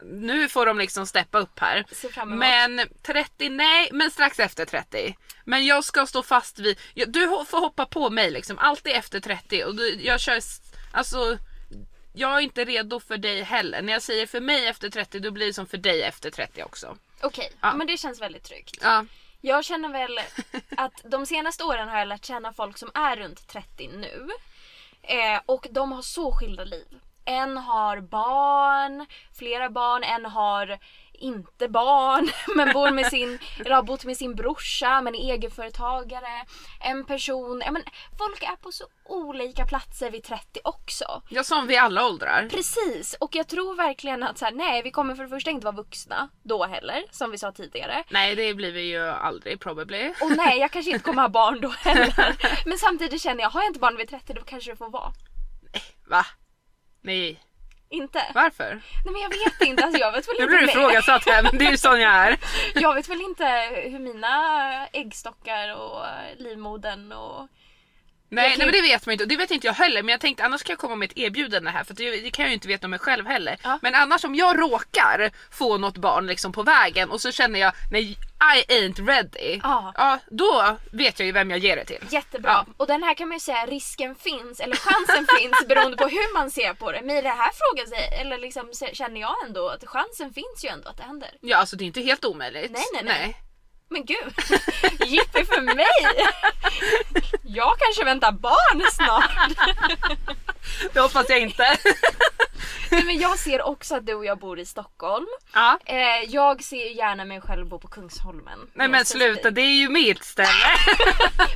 nu 0.03 0.49
får 0.49 0.65
de 0.65 0.77
liksom 0.77 1.08
steppa 1.08 1.39
upp 1.39 1.60
här. 1.60 1.86
Men 2.25 2.82
30, 3.03 3.49
nej 3.49 3.89
men 3.91 4.12
strax 4.12 4.39
efter 4.39 4.65
30. 4.65 5.17
Men 5.45 5.65
jag 5.65 5.84
ska 5.84 6.06
stå 6.06 6.23
fast 6.23 6.60
vid, 6.60 6.80
du 7.08 7.27
får 7.47 7.60
hoppa 7.60 7.86
på 7.86 8.10
mig 8.10 8.32
liksom 8.32 8.58
alltid 8.60 8.93
efter 8.93 9.19
30 9.19 9.63
och 9.63 9.75
du, 9.75 9.99
jag 10.01 10.19
kör, 10.19 10.39
alltså 10.91 11.38
jag 12.13 12.36
är 12.38 12.39
inte 12.39 12.65
redo 12.65 12.99
för 12.99 13.17
dig 13.17 13.41
heller. 13.41 13.82
När 13.82 13.93
jag 13.93 14.01
säger 14.01 14.27
för 14.27 14.41
mig 14.41 14.67
efter 14.67 14.89
30 14.89 15.19
då 15.19 15.32
blir 15.32 15.45
det 15.47 15.53
som 15.53 15.67
för 15.67 15.77
dig 15.77 16.03
efter 16.03 16.32
30 16.32 16.63
också. 16.63 16.97
Okej, 17.21 17.51
Ja. 17.62 17.73
men 17.73 17.88
det 17.88 17.97
känns 17.97 18.21
väldigt 18.21 18.43
tryggt. 18.43 18.77
Ja, 18.82 19.06
jag 19.41 19.65
känner 19.65 19.89
väl 19.89 20.19
att 20.78 21.02
de 21.04 21.26
senaste 21.26 21.63
åren 21.63 21.89
har 21.89 22.00
jag 22.00 22.08
lärt 22.08 22.26
känna 22.26 22.54
folk 22.54 22.78
som 22.78 22.91
är 22.93 23.15
runt 23.15 23.47
30 23.47 23.88
nu. 23.88 24.28
Eh, 25.02 25.41
och 25.45 25.67
de 25.71 25.91
har 25.91 26.02
så 26.02 26.32
skilda 26.32 26.63
liv. 26.63 27.00
En 27.26 27.58
har 27.58 28.00
barn, 28.00 29.06
flera 29.38 29.69
barn, 29.69 30.04
en 30.04 30.26
har 30.26 30.80
inte 31.17 31.67
barn 31.67 32.30
men 32.56 32.73
bor 32.73 32.91
med 32.91 33.06
sin, 33.06 33.39
eller 33.60 33.75
har 33.75 33.84
bott 33.84 34.06
med 34.06 34.17
sin 34.17 34.36
brorsa 34.36 35.01
men 35.01 35.15
är 35.15 35.34
egenföretagare. 35.34 36.45
En 36.82 37.06
person, 37.06 37.62
ja 37.65 37.71
men 37.71 37.84
folk 38.17 38.43
är 38.43 38.56
på 38.56 38.71
så 38.71 38.86
olika 39.06 39.65
platser 39.65 40.12
vid 40.12 40.23
30 40.23 40.60
också. 40.63 41.21
Ja, 41.30 41.43
som 41.43 41.67
vid 41.67 41.77
alla 41.77 42.06
åldrar. 42.06 42.47
Precis, 42.49 43.15
och 43.19 43.36
jag 43.36 43.47
tror 43.47 43.75
verkligen 43.75 44.23
att 44.23 44.38
så 44.38 44.45
här, 44.45 44.51
nej 44.51 44.82
vi 44.84 44.91
kommer 44.91 45.15
för 45.15 45.23
det 45.23 45.30
första 45.30 45.51
inte 45.51 45.65
vara 45.65 45.75
vuxna 45.75 46.30
då 46.43 46.65
heller 46.65 47.03
som 47.12 47.32
vi 47.32 47.38
sa 47.38 47.51
tidigare. 47.51 48.03
Nej, 48.10 48.36
det 48.36 48.53
blir 48.53 48.71
vi 48.71 48.82
ju 48.82 49.08
aldrig 49.08 49.60
probably. 49.60 50.13
Och 50.21 50.38
nej 50.38 50.60
jag 50.60 50.71
kanske 50.71 50.91
inte 50.91 51.03
kommer 51.03 51.21
ha 51.21 51.30
barn 51.30 51.62
då 51.62 51.69
heller. 51.77 52.36
Men 52.65 52.77
samtidigt 52.77 53.21
känner 53.21 53.41
jag, 53.41 53.49
har 53.49 53.62
jag 53.62 53.69
inte 53.69 53.80
barn 53.80 53.97
vid 53.97 54.10
30 54.10 54.34
då 54.34 54.41
kanske 54.41 54.71
det 54.71 54.75
får 54.77 54.89
vara. 54.89 55.12
Va? 56.08 56.25
Nej. 57.01 57.46
Inte? 57.89 58.21
Varför? 58.34 58.82
Nej 59.06 59.13
men 59.13 59.21
jag 59.21 59.30
vet 59.30 59.62
inte, 59.62 59.84
alltså 59.84 60.00
jag 60.00 60.12
vet 60.12 60.28
väl 60.28 60.36
Nu 60.39 60.47
blir 60.47 60.58
du 60.58 60.65
ifrågasatt 60.65 61.26
här 61.26 61.43
men 61.43 61.58
det 61.58 61.65
är 61.65 61.71
ju 61.71 61.78
sån 61.78 62.02
jag 62.02 62.13
är. 62.13 62.38
Jag 62.76 62.95
vet 62.95 63.10
väl 63.10 63.21
inte 63.21 63.45
hur 63.84 64.00
mina 64.00 64.88
äggstockar 64.88 65.76
och 65.76 66.06
livmodern 66.38 67.12
och... 67.12 67.47
Nej, 68.29 68.49
kan 68.49 68.57
nej 68.57 68.67
men 68.67 68.75
det 68.75 68.81
vet 68.81 69.05
man 69.05 69.13
inte 69.13 69.23
och 69.23 69.27
det 69.27 69.37
vet 69.37 69.51
inte 69.51 69.67
jag 69.67 69.73
heller 69.73 70.03
men 70.03 70.11
jag 70.11 70.21
tänkte 70.21 70.43
annars 70.43 70.63
kan 70.63 70.73
jag 70.73 70.79
komma 70.79 70.95
med 70.95 71.11
ett 71.11 71.17
erbjudande 71.17 71.71
här 71.71 71.83
för 71.83 71.93
det, 71.93 72.21
det 72.21 72.31
kan 72.31 72.43
jag 72.43 72.49
ju 72.49 72.53
inte 72.53 72.67
veta 72.67 72.87
om 72.87 72.91
mig 72.91 72.99
själv 72.99 73.25
heller. 73.25 73.57
Ja. 73.63 73.79
Men 73.81 73.95
annars 73.95 74.23
om 74.25 74.35
jag 74.35 74.59
råkar 74.59 75.31
få 75.51 75.77
något 75.77 75.97
barn 75.97 76.27
liksom 76.27 76.51
på 76.51 76.63
vägen 76.63 77.09
och 77.09 77.21
så 77.21 77.31
känner 77.31 77.59
jag 77.59 77.73
nej 77.91 78.17
I 78.55 78.73
ain't 78.73 79.05
ready. 79.07 79.59
Ja. 79.63 79.93
Ja, 79.95 80.19
då 80.27 80.77
vet 80.91 81.19
jag 81.19 81.25
ju 81.25 81.31
vem 81.31 81.49
jag 81.51 81.59
ger 81.59 81.75
det 81.75 81.85
till. 81.85 82.05
Jättebra. 82.09 82.51
Ja. 82.67 82.73
Och 82.77 82.87
den 82.87 83.03
här 83.03 83.13
kan 83.13 83.27
man 83.27 83.35
ju 83.35 83.39
säga 83.39 83.65
risken 83.65 84.15
finns, 84.15 84.59
eller 84.59 84.75
chansen 84.75 85.27
finns 85.39 85.67
beroende 85.67 85.97
på 85.97 86.07
hur 86.07 86.33
man 86.33 86.51
ser 86.51 86.73
på 86.73 86.91
det. 86.91 87.01
Men 87.03 87.17
i 87.17 87.21
det 87.21 87.29
här 87.29 87.51
frågan 87.53 87.87
sig, 87.87 88.19
eller 88.21 88.37
liksom 88.37 88.71
känner 88.93 89.21
jag 89.21 89.35
ändå 89.47 89.69
att 89.69 89.87
chansen 89.87 90.33
finns 90.33 90.65
ju 90.65 90.69
ändå 90.69 90.89
att 90.89 90.97
det 90.97 91.03
händer. 91.03 91.29
Ja 91.41 91.57
alltså 91.57 91.75
det 91.75 91.83
är 91.83 91.85
inte 91.85 92.01
helt 92.01 92.25
omöjligt. 92.25 92.71
Nej, 92.71 92.83
nej, 92.93 93.03
nej. 93.03 93.37
Men 93.89 94.06
gud, 94.06 94.34
jippi 95.08 95.45
för 95.45 95.62
mig! 95.62 96.28
Jag 97.43 97.80
kanske 97.80 98.04
väntar 98.04 98.32
barn 98.32 98.84
snart. 98.91 99.58
Det 100.93 101.00
hoppas 101.00 101.30
jag 101.30 101.39
inte. 101.39 101.78
Nej, 102.91 103.04
men 103.04 103.17
jag 103.19 103.39
ser 103.39 103.62
också 103.62 103.95
att 103.95 104.06
du 104.06 104.13
och 104.13 104.26
jag 104.26 104.39
bor 104.39 104.60
i 104.60 104.65
Stockholm. 104.65 105.26
ja. 105.54 105.80
Eh, 105.86 106.23
jag 106.28 106.63
ser 106.63 106.97
gärna 106.97 107.26
mig 107.26 107.41
själv 107.41 107.67
bo 107.67 107.80
på 107.80 107.88
Kungsholmen. 107.88 108.60
Nej 108.73 108.88
men 108.88 109.06
sluta, 109.06 109.52
det 109.52 109.62
är 109.62 109.76
ju 109.76 109.89
mitt 109.89 110.23
ställe. 110.23 110.47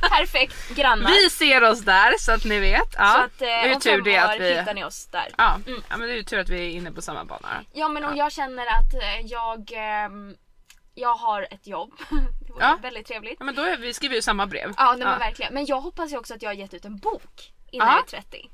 Perfekt, 0.10 0.68
grannar. 0.76 1.10
Vi 1.10 1.30
ser 1.30 1.62
oss 1.62 1.80
där 1.80 2.14
så 2.18 2.32
att 2.32 2.44
ni 2.44 2.58
vet. 2.58 2.94
Ja. 2.98 3.12
Så 3.12 3.18
att 3.20 3.42
eh, 3.42 3.46
det 3.46 3.70
är 3.70 3.74
om 3.74 3.80
tur 3.80 3.90
fem 3.90 4.04
det 4.04 4.18
år 4.18 4.24
att 4.24 4.40
vi... 4.40 4.58
hittar 4.58 4.74
ni 4.74 4.84
oss 4.84 5.06
där. 5.06 5.28
Ja. 5.36 5.60
Mm. 5.66 5.82
ja 5.88 5.96
men 5.96 6.08
det 6.08 6.14
är 6.14 6.16
ju 6.16 6.22
tur 6.22 6.38
att 6.38 6.48
vi 6.48 6.66
är 6.66 6.70
inne 6.70 6.92
på 6.92 7.02
samma 7.02 7.24
bana. 7.24 7.64
Ja 7.72 7.88
men 7.88 8.04
om 8.04 8.16
jag 8.16 8.32
känner 8.32 8.66
att 8.66 8.94
eh, 8.94 9.26
jag, 9.26 9.70
ehm, 9.74 10.34
jag 10.94 11.14
har 11.14 11.46
ett 11.50 11.66
jobb. 11.66 11.92
Det 12.46 12.52
vore 12.52 12.64
Ja. 12.64 12.78
väldigt 12.82 13.06
trevligt. 13.06 13.36
Ja 13.38 13.44
men 13.44 13.54
då 13.54 13.62
är 13.62 13.76
vi, 13.76 13.94
skriver 13.94 14.10
vi 14.10 14.16
ju 14.16 14.22
samma 14.22 14.46
brev. 14.46 14.72
Ja 14.76 14.94
nej, 14.98 15.06
men 15.06 15.18
verkligen. 15.18 15.54
Men 15.54 15.66
jag 15.66 15.80
hoppas 15.80 16.12
ju 16.12 16.16
också 16.18 16.34
att 16.34 16.42
jag 16.42 16.50
har 16.50 16.54
gett 16.54 16.74
ut 16.74 16.84
en 16.84 16.96
bok 16.96 17.52
innan 17.70 17.88
Ja. 17.88 17.94
jag 17.94 18.18
är 18.18 18.22
30. 18.22 18.50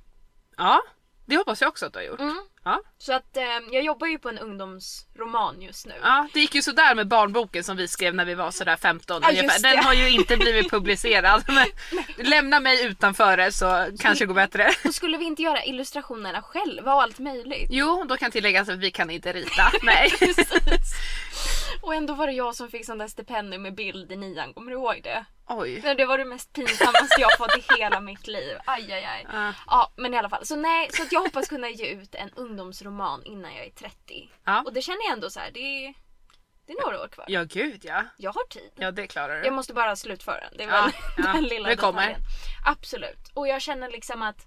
Ja, 0.57 0.81
det 1.27 1.37
hoppas 1.37 1.61
jag 1.61 1.69
också 1.69 1.87
att 1.87 1.93
du 1.93 1.99
har 1.99 2.05
gjort. 2.07 2.21
Mm. 2.21 2.37
Ja. 2.65 2.81
Så 2.99 3.13
att 3.13 3.37
eh, 3.37 3.43
jag 3.73 3.83
jobbar 3.85 4.07
ju 4.07 4.19
på 4.19 4.29
en 4.29 4.39
ungdomsroman 4.39 5.63
just 5.63 5.87
nu. 5.87 5.95
ja, 6.03 6.29
det 6.35 6.41
gick 6.41 6.55
ju 6.55 6.63
sådär 6.63 6.95
med 6.95 7.09
barnboken 7.09 7.65
som 7.65 7.77
vi 7.77 7.89
skrev 7.89 8.15
när 8.15 8.25
vi 8.25 8.35
var 8.35 8.51
sådär 8.51 8.77
15 8.77 9.23
Ja, 9.23 9.29
ungefär. 9.31 9.63
Den 9.63 9.85
har 9.85 9.95
ju 9.95 10.11
inte 10.11 10.37
blivit 10.37 10.71
publicerad. 10.71 11.45
Lämna 12.17 12.61
mig 12.61 12.85
utanför 12.85 13.37
det 13.37 13.53
så 13.53 13.87
kanske 14.01 14.25
det 14.25 14.27
går 14.27 14.35
bättre. 14.35 14.71
Då 14.85 14.93
skulle 14.93 15.17
vi 15.19 15.25
inte 15.25 15.43
göra 15.43 15.65
illustrationerna 15.65 16.43
själva 16.43 16.95
och 16.95 17.03
allt 17.03 17.19
möjligt. 17.19 17.69
Jo, 17.73 18.05
då 18.09 18.17
kan 18.17 18.31
tilläggas 18.31 18.69
att 18.69 18.79
vi 18.79 18.91
kan 18.91 19.11
inte 19.11 19.33
rita. 19.33 19.73
Nej. 19.83 20.13
Och 21.83 21.95
ändå 21.95 22.15
var 22.15 22.27
det 22.27 22.33
jag 22.33 22.55
som 22.55 22.69
fick 22.71 22.87
sån 22.87 22.99
där 22.99 23.09
stipendium 23.09 23.63
med 23.63 23.75
bild 23.75 24.13
i 24.13 24.17
nian, 24.17 24.55
kommer 24.55 24.71
du 24.71 24.77
ihåg 24.77 25.01
det? 25.03 25.25
Oj. 25.51 25.81
Det 25.97 26.05
var 26.07 26.19
det 26.19 26.25
mest 26.25 26.53
pinsammaste 26.53 27.21
jag 27.21 27.39
fått 27.39 27.57
i 27.59 27.79
hela 27.79 28.01
mitt 28.01 28.27
liv. 28.27 28.57
Aj, 28.65 28.93
aj, 28.93 29.05
aj. 29.05 29.27
Ja. 29.33 29.53
Ja, 29.67 29.93
men 29.97 30.15
i 30.15 30.19
alla 30.19 30.29
fall. 30.29 30.47
Så 30.47 30.57
nej, 30.57 30.89
så 30.93 31.03
att 31.03 31.13
jag 31.13 31.21
hoppas 31.21 31.49
kunna 31.49 31.69
ge 31.71 31.87
ut 31.87 32.15
en 32.15 32.31
ungdomsroman 32.31 33.25
innan 33.25 33.55
jag 33.55 33.67
är 33.67 33.71
30. 33.71 34.31
Ja. 34.45 34.63
Och 34.63 34.73
det 34.73 34.83
känner 34.83 35.03
jag 35.05 35.13
ändå 35.13 35.31
så 35.31 35.41
här, 35.41 35.51
det 35.51 35.61
är, 35.61 35.95
det 36.67 36.73
är 36.73 36.83
några 36.85 37.05
år 37.05 37.09
kvar. 37.09 37.27
Ja 37.29 37.45
gud 37.45 37.85
ja. 37.85 38.05
Jag 38.17 38.33
har 38.33 38.45
tid. 38.49 38.71
Ja 38.75 38.91
det 38.91 39.07
klarar 39.07 39.39
du. 39.41 39.45
Jag 39.45 39.55
måste 39.55 39.75
bara 39.75 39.97
slutföra 39.97 40.41
den. 40.41 40.51
Det 40.57 40.65
är 40.65 40.69
Ja, 40.69 40.83
väl 40.85 40.93
ja, 41.27 41.33
den 41.33 41.45
lilla 41.45 41.69
det 41.69 41.77
kommer. 41.77 42.01
detaljen. 42.01 42.21
Absolut. 42.67 43.31
Och 43.35 43.49
jag 43.49 43.63
känner 43.63 43.91
liksom 43.91 44.23
att 44.23 44.47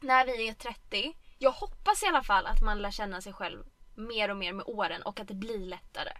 när 0.00 0.26
vi 0.26 0.48
är 0.48 0.54
30, 0.54 1.14
jag 1.38 1.50
hoppas 1.50 2.02
i 2.02 2.06
alla 2.06 2.22
fall 2.22 2.46
att 2.46 2.62
man 2.62 2.82
lär 2.82 2.90
känna 2.90 3.20
sig 3.20 3.32
själv 3.32 3.64
mer 3.94 4.30
och 4.30 4.36
mer 4.36 4.52
med 4.52 4.64
åren 4.66 5.02
och 5.02 5.20
att 5.20 5.28
det 5.28 5.34
blir 5.34 5.58
lättare. 5.58 6.12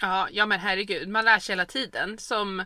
Ja, 0.00 0.28
ja 0.30 0.46
men 0.46 0.60
herregud, 0.60 1.08
man 1.08 1.24
lär 1.24 1.38
sig 1.38 1.52
hela 1.52 1.66
tiden. 1.66 2.18
Som 2.18 2.64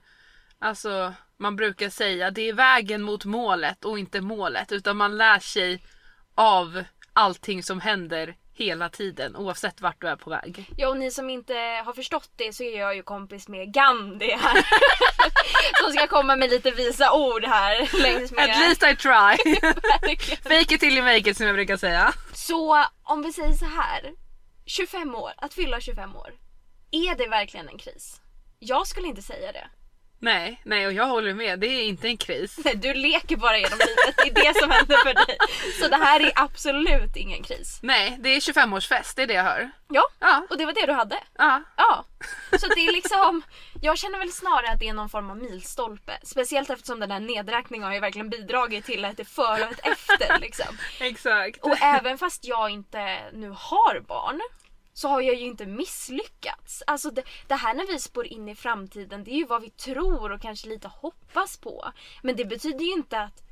alltså, 0.59 1.15
man 1.37 1.57
brukar 1.57 1.89
säga, 1.89 2.31
det 2.31 2.49
är 2.49 2.53
vägen 2.53 3.03
mot 3.03 3.25
målet 3.25 3.85
och 3.85 3.99
inte 3.99 4.21
målet. 4.21 4.73
Utan 4.73 4.97
man 4.97 5.17
lär 5.17 5.39
sig 5.39 5.83
av 6.35 6.85
allting 7.13 7.63
som 7.63 7.81
händer 7.81 8.37
hela 8.55 8.89
tiden 8.89 9.37
oavsett 9.37 9.81
vart 9.81 10.01
du 10.01 10.09
är 10.09 10.17
på 10.17 10.31
väg. 10.31 10.71
Ja 10.77 10.89
och 10.89 10.97
ni 10.97 11.11
som 11.11 11.31
inte 11.31 11.55
har 11.85 11.93
förstått 11.93 12.31
det 12.37 12.53
så 12.53 12.63
är 12.63 12.79
jag 12.79 12.97
ju 12.97 13.03
kompis 13.03 13.49
med 13.49 13.75
Gandhi 13.75 14.31
här. 14.31 14.67
som 15.83 15.93
ska 15.93 16.07
komma 16.07 16.37
med 16.37 16.51
lite 16.51 16.71
visa 16.71 17.13
ord 17.13 17.45
här 17.45 18.03
längs 18.03 18.33
med. 18.33 18.51
At 18.51 18.59
least 18.59 18.83
I 18.83 18.97
try! 18.97 19.61
Fake 20.43 20.75
it 20.75 20.81
till 20.81 20.97
you 20.97 21.03
make 21.03 21.31
it 21.31 21.37
som 21.37 21.47
jag 21.47 21.55
brukar 21.55 21.77
säga. 21.77 22.13
Så 22.33 22.85
om 23.03 23.23
vi 23.23 23.33
säger 23.33 23.53
så 23.53 23.65
här. 23.65 24.13
25 24.67 25.15
år, 25.15 25.33
att 25.37 25.55
fylla 25.55 25.81
25 25.81 26.17
år. 26.17 26.35
Är 26.91 27.17
det 27.17 27.29
verkligen 27.29 27.69
en 27.69 27.79
kris? 27.79 28.21
Jag 28.59 28.87
skulle 28.87 29.09
inte 29.09 29.23
säga 29.23 29.53
det. 29.53 29.71
Nej, 30.19 30.61
nej 30.65 30.87
och 30.87 30.93
jag 30.93 31.07
håller 31.07 31.35
med, 31.35 31.59
det 31.61 31.67
är 31.67 31.83
inte 31.83 32.09
en 32.09 32.17
kris. 32.17 32.59
Nej, 32.65 32.77
Du 32.83 32.95
leker 32.95 33.37
bara 33.37 33.59
genom 33.59 33.79
livet, 33.79 34.15
det 34.17 34.41
är 34.41 34.53
det 34.53 34.61
som 34.61 34.71
händer 34.71 34.97
för 34.97 35.15
dig. 35.15 35.39
Så 35.81 35.89
det 35.89 35.97
här 35.97 36.21
är 36.21 36.33
absolut 36.35 37.17
ingen 37.17 37.43
kris. 37.43 37.79
Nej, 37.83 38.17
det 38.21 38.29
är 38.29 38.41
25-årsfest, 38.41 39.13
det 39.17 39.23
är 39.23 39.27
det 39.27 39.35
jag 39.35 39.43
hör. 39.43 39.71
Ja, 39.89 40.03
Ja, 40.21 40.47
och 40.51 40.59
det 40.59 40.65
var 40.67 40.73
det 40.73 40.87
du 40.87 40.93
hade. 40.93 41.17
ja. 41.39 41.63
Ja. 41.77 42.05
Så 42.59 42.67
det 42.67 42.81
är 42.87 42.93
liksom, 42.93 43.43
jag 43.83 43.99
känner 43.99 44.19
väl 44.19 44.33
snarare 44.33 44.69
att 44.73 44.81
det 44.81 44.89
är 44.89 44.93
någon 44.93 45.09
form 45.09 45.31
av 45.31 45.37
milstolpe. 45.37 46.19
Speciellt 46.23 46.71
eftersom 46.71 47.01
den 47.01 47.11
här 47.11 47.21
nedräkningen 47.21 47.87
har 47.87 47.95
ju 47.95 48.01
verkligen 48.01 48.31
bidragit 48.31 48.85
till 48.85 49.05
ett 49.05 49.29
före 49.29 49.65
och 49.65 49.73
ett 49.73 49.87
efter 49.87 50.39
liksom. 50.39 50.79
Exakt. 51.01 51.63
Och 51.65 51.83
även 51.83 52.19
fast 52.19 52.45
jag 52.45 52.71
inte 52.71 53.19
nu 53.33 53.49
har 53.51 54.01
barn 54.01 54.41
så 54.97 55.09
har 55.09 55.21
jag 55.21 55.35
ju 55.35 55.47
inte 55.47 55.67
misslyckats. 55.67 56.83
Alltså 56.87 57.11
det, 57.11 57.23
det 57.47 57.55
här 57.55 57.75
när 57.75 57.87
vi 57.87 57.99
spår 57.99 58.27
in 58.27 58.49
i 58.49 58.55
framtiden 58.55 59.25
det 59.25 59.31
är 59.31 59.37
ju 59.37 59.47
vad 59.47 59.63
vi 59.63 59.71
tror 59.71 60.33
och 60.33 60.43
kanske 60.43 60.69
lite 60.69 60.89
hoppas 60.89 61.57
på. 61.57 61.93
Men 62.23 62.37
det 62.37 62.45
betyder 62.45 62.85
ju 62.85 62.93
inte 62.93 63.21
att 63.21 63.43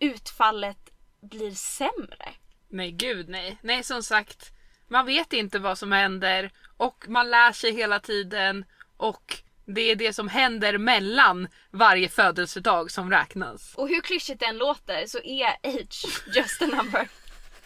utfallet 0.00 0.90
blir 1.20 1.50
sämre. 1.50 2.28
Nej 2.68 2.90
gud 2.90 3.28
nej. 3.28 3.58
Nej 3.62 3.82
som 3.82 4.02
sagt, 4.02 4.52
man 4.88 5.06
vet 5.06 5.32
inte 5.32 5.58
vad 5.58 5.78
som 5.78 5.92
händer 5.92 6.52
och 6.76 7.04
man 7.08 7.30
lär 7.30 7.52
sig 7.52 7.72
hela 7.72 8.00
tiden 8.00 8.64
och 8.96 9.42
det 9.64 9.80
är 9.80 9.96
det 9.96 10.12
som 10.12 10.28
händer 10.28 10.78
mellan 10.78 11.48
varje 11.70 12.08
födelsedag 12.08 12.90
som 12.90 13.10
räknas. 13.10 13.74
Och 13.74 13.88
hur 13.88 14.00
klyschigt 14.00 14.40
det 14.40 14.46
än 14.46 14.58
låter 14.58 15.06
så 15.06 15.18
är 15.18 15.56
age 15.62 16.06
just 16.36 16.62
a 16.62 16.66
number. 16.66 17.08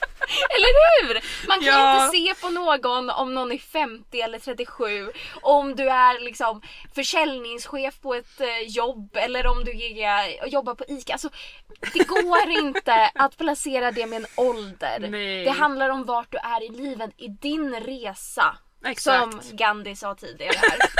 Eller 0.56 1.02
hur? 1.06 1.20
Man 1.48 1.58
kan 1.58 1.66
Ja. 1.66 2.04
inte 2.06 2.18
se 2.18 2.40
på 2.42 2.50
någon 2.50 3.10
om 3.10 3.34
någon 3.34 3.52
är 3.52 3.58
50 3.58 4.20
eller 4.20 4.38
37. 4.38 5.12
Om 5.42 5.76
du 5.76 5.88
är 5.90 6.20
liksom 6.20 6.62
försäljningschef 6.94 8.00
på 8.00 8.14
ett 8.14 8.40
eh, 8.40 8.58
jobb 8.68 9.16
eller 9.16 9.46
om 9.46 9.64
du 9.64 9.70
är, 10.00 10.46
jobbar 10.46 10.74
på 10.74 10.84
ICA. 10.88 11.12
Alltså, 11.12 11.28
det 11.92 12.04
går 12.08 12.50
inte 12.58 13.10
att 13.14 13.36
placera 13.38 13.90
det 13.92 14.06
med 14.06 14.16
en 14.16 14.26
ålder. 14.36 14.98
Nej. 15.08 15.44
Det 15.44 15.50
handlar 15.50 15.88
om 15.90 16.04
vart 16.04 16.30
du 16.32 16.38
är 16.38 16.62
i 16.64 16.68
livet, 16.68 17.10
i 17.16 17.28
din 17.28 17.74
resa. 17.80 18.56
Exakt. 18.86 19.32
Som 19.44 19.56
Gandhi 19.56 19.96
sa 19.96 20.14
tidigare 20.14 20.56
här. 20.56 20.78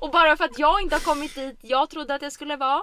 Och 0.00 0.10
bara 0.10 0.36
för 0.36 0.44
att 0.44 0.58
jag 0.58 0.80
inte 0.82 0.94
har 0.94 1.00
kommit 1.00 1.34
dit 1.34 1.58
jag 1.62 1.90
trodde 1.90 2.14
att 2.14 2.22
jag 2.22 2.32
skulle 2.32 2.56
vara. 2.56 2.82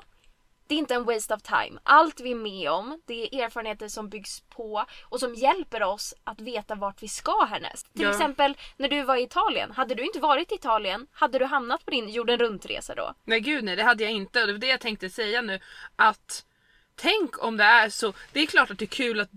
Det 0.69 0.75
är 0.75 0.79
inte 0.79 0.95
en 0.95 1.03
waste 1.03 1.33
of 1.33 1.41
time. 1.41 1.79
Allt 1.83 2.19
vi 2.19 2.31
är 2.31 2.35
med 2.35 2.71
om, 2.71 3.01
det 3.05 3.35
är 3.35 3.43
erfarenheter 3.45 3.87
som 3.87 4.09
byggs 4.09 4.41
på 4.41 4.85
och 5.03 5.19
som 5.19 5.35
hjälper 5.35 5.83
oss 5.83 6.13
att 6.23 6.41
veta 6.41 6.75
vart 6.75 7.03
vi 7.03 7.07
ska 7.07 7.45
härnäst. 7.45 7.93
Till 7.93 8.01
Ja. 8.03 8.09
exempel 8.09 8.57
när 8.77 8.89
du 8.89 9.03
var 9.03 9.15
i 9.15 9.23
Italien. 9.23 9.71
Hade 9.71 9.95
du 9.95 10.03
inte 10.05 10.19
varit 10.19 10.51
i 10.51 10.55
Italien, 10.55 11.07
hade 11.11 11.39
du 11.39 11.45
hamnat 11.45 11.85
på 11.85 11.91
din 11.91 12.09
jorden 12.09 12.39
runt-resa 12.39 12.95
då? 12.95 13.13
Nej 13.23 13.39
gud 13.39 13.63
nej 13.63 13.75
det 13.75 13.83
hade 13.83 14.03
jag 14.03 14.11
inte 14.13 14.41
och 14.41 14.47
det 14.47 14.53
var 14.53 14.59
det 14.59 14.67
jag 14.67 14.79
tänkte 14.79 15.09
säga 15.09 15.41
nu 15.41 15.59
att 15.95 16.45
tänk 16.95 17.43
om 17.43 17.57
det 17.57 17.63
är 17.63 17.89
så. 17.89 18.13
Det 18.31 18.39
är 18.39 18.45
klart 18.45 18.71
att 18.71 18.79
det 18.79 18.85
är 18.85 18.87
kul 18.87 19.19
att 19.19 19.29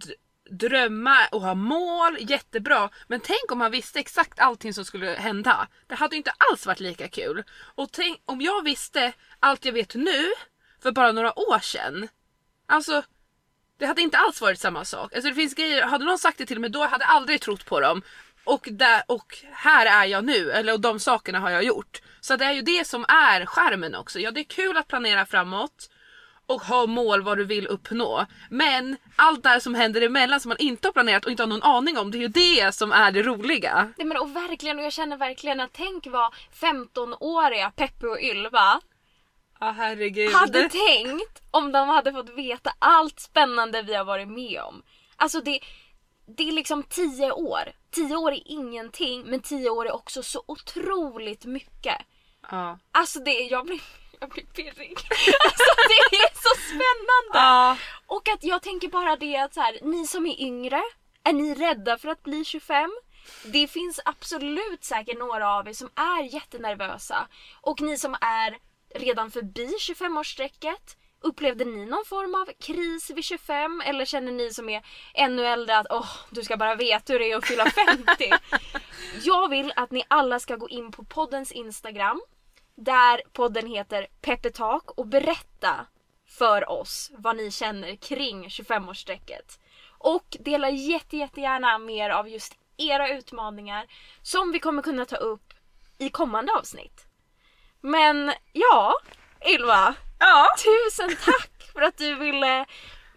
drömma 0.50 1.16
och 1.32 1.40
ha 1.42 1.54
mål, 1.54 2.16
jättebra. 2.20 2.90
Men 3.08 3.20
tänk 3.20 3.52
om 3.52 3.58
man 3.58 3.70
visste 3.70 3.98
exakt 3.98 4.38
allting 4.40 4.74
som 4.74 4.84
skulle 4.84 5.06
hända. 5.10 5.68
Det 5.86 5.94
hade 5.94 6.14
ju 6.14 6.18
inte 6.18 6.32
alls 6.50 6.66
varit 6.66 6.80
lika 6.80 7.08
kul. 7.08 7.44
Och 7.74 7.92
tänk 7.92 8.20
om 8.24 8.40
jag 8.40 8.64
visste 8.64 9.12
allt 9.40 9.64
jag 9.64 9.72
vet 9.72 9.94
nu 9.94 10.24
för 10.82 10.92
bara 10.92 11.12
några 11.12 11.38
år 11.38 11.58
sedan. 11.58 12.08
Alltså, 12.66 13.02
det 13.78 13.86
hade 13.86 14.02
inte 14.02 14.18
alls 14.18 14.40
varit 14.40 14.60
samma 14.60 14.84
sak. 14.84 15.14
Alltså 15.14 15.28
det 15.28 15.34
finns 15.34 15.54
grejer, 15.54 15.82
hade 15.82 16.04
någon 16.04 16.18
sagt 16.18 16.38
det 16.38 16.46
till 16.46 16.60
mig 16.60 16.70
då 16.70 16.86
hade 16.86 17.04
jag 17.04 17.10
aldrig 17.10 17.40
trott 17.40 17.66
på 17.66 17.80
dem. 17.80 18.02
Och, 18.44 18.68
där, 18.70 19.02
och 19.08 19.38
här 19.52 19.86
är 19.86 20.06
jag 20.06 20.24
nu, 20.24 20.50
eller 20.50 20.72
och 20.72 20.80
de 20.80 20.98
sakerna 21.00 21.40
har 21.40 21.50
jag 21.50 21.64
gjort. 21.64 22.02
Så 22.20 22.36
det 22.36 22.44
är 22.44 22.52
ju 22.52 22.62
det 22.62 22.86
som 22.86 23.04
är 23.08 23.46
skärmen 23.46 23.94
också. 23.94 24.20
Ja 24.20 24.30
det 24.30 24.40
är 24.40 24.44
kul 24.44 24.76
att 24.76 24.88
planera 24.88 25.26
framåt 25.26 25.90
och 26.46 26.62
ha 26.62 26.86
mål 26.86 27.22
vad 27.22 27.38
du 27.38 27.44
vill 27.44 27.66
uppnå. 27.66 28.26
Men 28.50 28.96
allt 29.16 29.42
det 29.42 29.48
här 29.48 29.60
som 29.60 29.74
händer 29.74 30.00
emellan 30.00 30.40
som 30.40 30.48
man 30.48 30.58
inte 30.58 30.88
har 30.88 30.92
planerat 30.92 31.24
och 31.24 31.30
inte 31.30 31.42
har 31.42 31.48
någon 31.48 31.62
aning 31.62 31.98
om, 31.98 32.10
det 32.10 32.18
är 32.18 32.20
ju 32.20 32.28
det 32.28 32.74
som 32.74 32.92
är 32.92 33.12
det 33.12 33.22
roliga. 33.22 33.92
Nej 33.96 34.06
men 34.06 34.16
och 34.16 34.36
verkligen, 34.36 34.78
och 34.78 34.84
jag 34.84 34.92
känner 34.92 35.16
verkligen 35.16 35.60
att 35.60 35.72
tänk 35.72 36.06
vad 36.06 36.34
15-åriga 36.60 37.70
Peppe 37.70 38.06
och 38.06 38.20
Ylva 38.20 38.80
Ja 39.62 39.70
herregud. 39.70 40.32
hade 40.32 40.68
tänkt 40.68 41.42
om 41.50 41.72
de 41.72 41.88
hade 41.88 42.12
fått 42.12 42.28
veta 42.28 42.72
allt 42.78 43.20
spännande 43.20 43.82
vi 43.82 43.94
har 43.94 44.04
varit 44.04 44.28
med 44.28 44.60
om. 44.60 44.82
Alltså 45.16 45.40
det, 45.40 45.60
det 46.26 46.48
är 46.48 46.52
liksom 46.52 46.82
10 46.82 47.32
år. 47.32 47.72
10 47.90 48.16
år 48.16 48.32
är 48.32 48.42
ingenting 48.44 49.22
men 49.26 49.40
10 49.40 49.70
år 49.70 49.86
är 49.86 49.92
också 49.92 50.22
så 50.22 50.42
otroligt 50.46 51.44
mycket. 51.44 51.96
Ja. 52.50 52.78
Alltså 52.92 53.20
det, 53.20 53.30
jag 53.32 53.66
blir, 53.66 53.80
jag 54.20 54.30
blir 54.30 54.44
pirrig. 54.44 54.98
Alltså 55.44 55.72
det 55.88 56.16
är 56.16 56.34
så 56.34 56.60
spännande! 56.66 57.32
Ja. 57.32 57.76
Och 58.06 58.28
att 58.28 58.44
jag 58.44 58.62
tänker 58.62 58.88
bara 58.88 59.16
det 59.16 59.36
att 59.36 59.54
så 59.54 59.60
här, 59.60 59.78
ni 59.82 60.06
som 60.06 60.26
är 60.26 60.40
yngre, 60.40 60.82
är 61.24 61.32
ni 61.32 61.54
rädda 61.54 61.98
för 61.98 62.08
att 62.08 62.22
bli 62.22 62.44
25? 62.44 62.90
Det 63.44 63.68
finns 63.68 64.00
absolut 64.04 64.84
säkert 64.84 65.18
några 65.18 65.54
av 65.54 65.68
er 65.68 65.72
som 65.72 65.90
är 65.94 66.34
jättenervösa. 66.34 67.28
Och 67.60 67.80
ni 67.80 67.98
som 67.98 68.16
är 68.20 68.58
redan 68.94 69.30
förbi 69.30 69.74
25-årsstrecket, 69.80 70.96
upplevde 71.20 71.64
ni 71.64 71.86
någon 71.86 72.04
form 72.04 72.34
av 72.34 72.52
kris 72.60 73.10
vid 73.10 73.24
25? 73.24 73.82
Eller 73.84 74.04
känner 74.04 74.32
ni 74.32 74.50
som 74.50 74.68
är 74.68 74.82
ännu 75.14 75.46
äldre 75.46 75.78
att 75.78 75.86
åh, 75.90 76.10
du 76.30 76.44
ska 76.44 76.56
bara 76.56 76.74
veta 76.74 77.12
hur 77.12 77.20
det 77.20 77.32
är 77.32 77.36
att 77.36 77.46
fylla 77.46 77.70
50? 77.70 78.30
jag 79.22 79.48
vill 79.48 79.72
att 79.76 79.90
ni 79.90 80.04
alla 80.08 80.40
ska 80.40 80.56
gå 80.56 80.68
in 80.68 80.92
på 80.92 81.04
poddens 81.04 81.52
Instagram 81.52 82.20
där 82.74 83.22
podden 83.32 83.66
heter 83.66 84.06
Peppetalk 84.20 84.90
och 84.90 85.06
berätta 85.06 85.86
för 86.28 86.70
oss 86.70 87.10
vad 87.14 87.36
ni 87.36 87.50
känner 87.50 87.96
kring 87.96 88.48
25-årsstrecket. 88.48 89.58
Och 89.98 90.36
dela 90.40 90.70
jätte, 90.70 91.16
jättegärna 91.16 91.78
mer 91.78 92.10
av 92.10 92.28
just 92.28 92.54
era 92.76 93.08
utmaningar 93.08 93.86
som 94.22 94.52
vi 94.52 94.58
kommer 94.58 94.82
kunna 94.82 95.04
ta 95.04 95.16
upp 95.16 95.52
i 95.98 96.08
kommande 96.08 96.52
avsnitt. 96.52 97.06
Men 97.82 98.32
ja, 98.52 98.94
Ylva, 99.54 99.94
Ja. 100.18 100.46
tusen 100.56 101.16
tack 101.24 101.70
för 101.72 101.82
att 101.82 101.96
du 101.98 102.14
ville 102.14 102.66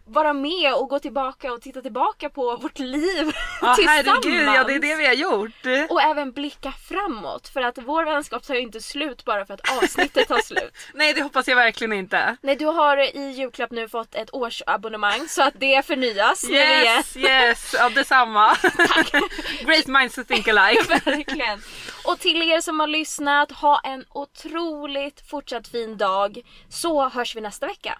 vara 0.07 0.33
med 0.33 0.73
och 0.73 0.89
gå 0.89 0.99
tillbaka 0.99 1.53
och 1.53 1.61
titta 1.61 1.81
tillbaka 1.81 2.29
på 2.29 2.55
vårt 2.57 2.79
liv 2.79 3.33
Ja 3.61 3.75
tillsammans. 3.75 4.07
herregud, 4.25 4.47
ja 4.55 4.63
det 4.63 4.73
är 4.73 4.79
det 4.79 4.95
vi 4.95 5.05
har 5.05 5.13
gjort. 5.13 5.89
Och 5.89 6.01
även 6.01 6.31
blicka 6.31 6.71
framåt 6.71 7.47
för 7.47 7.61
att 7.61 7.77
vår 7.77 8.05
vänskap 8.05 8.43
tar 8.43 8.55
ju 8.55 8.61
inte 8.61 8.81
slut 8.81 9.25
bara 9.25 9.45
för 9.45 9.53
att 9.53 9.83
avsnittet 9.83 10.27
tar 10.27 10.41
slut. 10.41 10.73
Nej 10.93 11.13
det 11.13 11.21
hoppas 11.21 11.47
jag 11.47 11.55
verkligen 11.55 11.93
inte. 11.93 12.37
Nej 12.41 12.55
du 12.55 12.65
har 12.65 12.97
i 13.17 13.31
julklapp 13.31 13.71
nu 13.71 13.89
fått 13.89 14.15
ett 14.15 14.33
årsabonnemang 14.33 15.27
så 15.27 15.41
att 15.43 15.53
det 15.59 15.85
förnyas. 15.85 16.49
Yes, 16.49 17.17
yes, 17.17 17.75
ja 17.77 17.89
detsamma. 17.89 18.55
Great 19.65 19.87
minds 19.87 20.15
to 20.15 20.23
think 20.23 20.47
alike. 20.47 20.99
Verkligen. 21.05 21.61
Och 22.05 22.19
till 22.19 22.41
er 22.51 22.61
som 22.61 22.79
har 22.79 22.87
lyssnat, 22.87 23.51
ha 23.51 23.81
en 23.83 24.05
otroligt 24.13 25.29
fortsatt 25.29 25.67
fin 25.67 25.97
dag. 25.97 26.41
Så 26.69 27.09
hörs 27.09 27.35
vi 27.35 27.41
nästa 27.41 27.67
vecka. 27.67 27.99